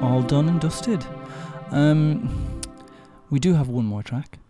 [0.02, 1.06] all done and dusted.
[1.70, 2.60] Um,
[3.30, 4.40] we do have one more track.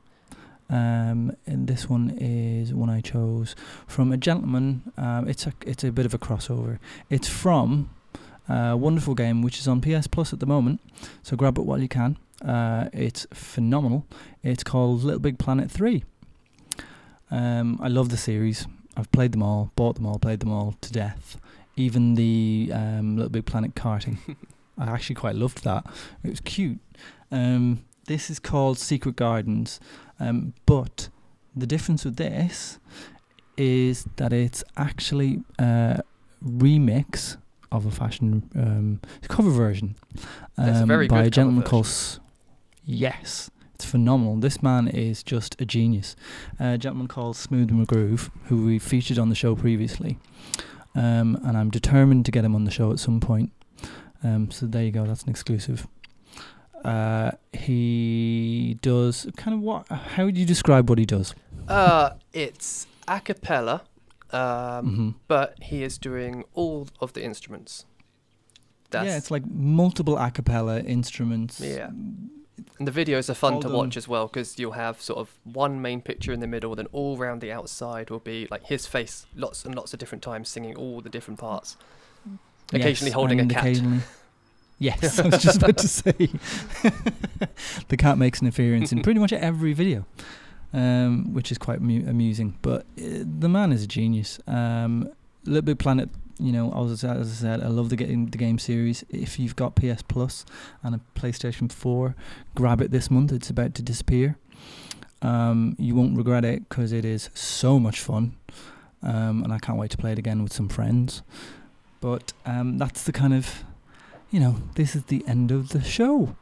[0.70, 3.54] Um, and this one is one I chose
[3.86, 4.94] from a gentleman.
[4.96, 6.78] Um, it's a it's a bit of a crossover.
[7.10, 7.90] It's from
[8.48, 10.80] a wonderful game, which is on PS Plus at the moment.
[11.22, 12.16] So grab it while you can.
[12.42, 14.06] Uh, it's phenomenal.
[14.42, 16.02] It's called Little Big Planet 3.
[17.30, 18.66] Um, I love the series.
[18.96, 21.38] I've played them all, bought them all, played them all to death.
[21.76, 24.18] Even the um, Little Big Planet karting.
[24.78, 25.86] I actually quite loved that.
[26.22, 26.78] It was cute.
[27.30, 29.80] Um, this is called Secret Gardens,
[30.18, 31.08] um, but
[31.54, 32.78] the difference with this
[33.56, 36.00] is that it's actually a
[36.44, 37.36] remix
[37.70, 39.94] of a fashion um, cover version
[40.58, 41.86] a um, very by a gentleman called.
[41.86, 42.20] S-
[42.84, 43.50] yes,
[43.82, 44.36] it's phenomenal.
[44.36, 46.14] This man is just a genius.
[46.60, 50.18] a gentleman called Smooth McGroove, who we featured on the show previously,
[50.94, 53.50] um, and I'm determined to get him on the show at some point.
[54.22, 55.04] Um, so there you go.
[55.04, 55.88] That's an exclusive.
[56.84, 59.88] Uh, he does kind of what?
[59.88, 61.34] How would you describe what he does?
[61.66, 63.82] Uh, it's a cappella,
[64.30, 67.84] um, hmm but he is doing all of the instruments.
[68.90, 71.58] That's, yeah, it's like multiple a cappella instruments.
[71.58, 71.90] Yeah.
[72.78, 75.80] And the videos are fun to watch as well because you'll have sort of one
[75.82, 79.26] main picture in the middle, then all around the outside will be like his face,
[79.34, 81.76] lots and lots of different times singing all the different parts.
[82.72, 83.62] Occasionally Yes, holding a cat.
[83.64, 84.00] occasionally-
[84.78, 86.12] Yes, I was just about to say.
[87.88, 90.04] the cat makes an appearance in pretty much every video,
[90.72, 92.58] um, which is quite mu- amusing.
[92.62, 94.40] But uh, the man is a genius.
[94.48, 95.08] Um,
[95.44, 99.04] Little Big Planet, you know, as, I- said, I love the game, the game series.
[99.10, 100.44] If you've got PS Plus
[100.82, 102.14] and a PlayStation 4,
[102.54, 103.32] grab it this month.
[103.32, 104.36] It's about to disappear.
[105.22, 108.36] Um, you won't regret it because it is so much fun.
[109.02, 111.22] Um, and I can't wait to play it again with some friends.
[112.00, 113.64] But um, that's the kind of,
[114.30, 116.36] you know, this is the end of the show.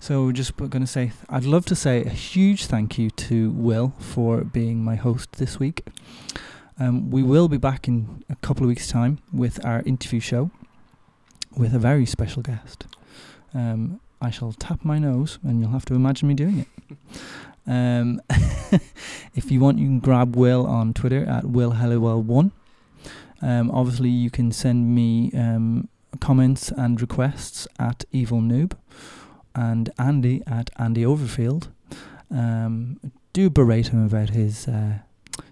[0.00, 3.50] So we're just going to say, I'd love to say a huge thank you to
[3.52, 5.86] Will for being my host this week.
[6.78, 10.50] Um, we will be back in a couple of weeks' time with our interview show
[11.56, 12.86] with a very special guest.
[13.54, 16.98] Um, I shall tap my nose, and you'll have to imagine me doing it.
[17.66, 18.20] Um,
[19.34, 22.52] if you want, you can grab Will on Twitter at Will Helliwell1.
[23.40, 25.88] Um, obviously, you can send me um,
[26.20, 28.72] comments and requests at Evil Noob
[29.54, 31.68] and Andy at Andy Overfield.
[32.30, 33.00] Um,
[33.32, 34.98] do berate him about his uh,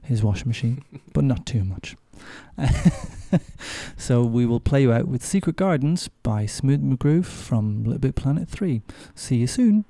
[0.03, 1.97] his washing machine, but not too much.
[3.97, 8.15] so we will play you out with Secret Gardens by Smooth McGroove from Little Big
[8.15, 8.83] Planet 3.
[9.15, 9.85] See you soon.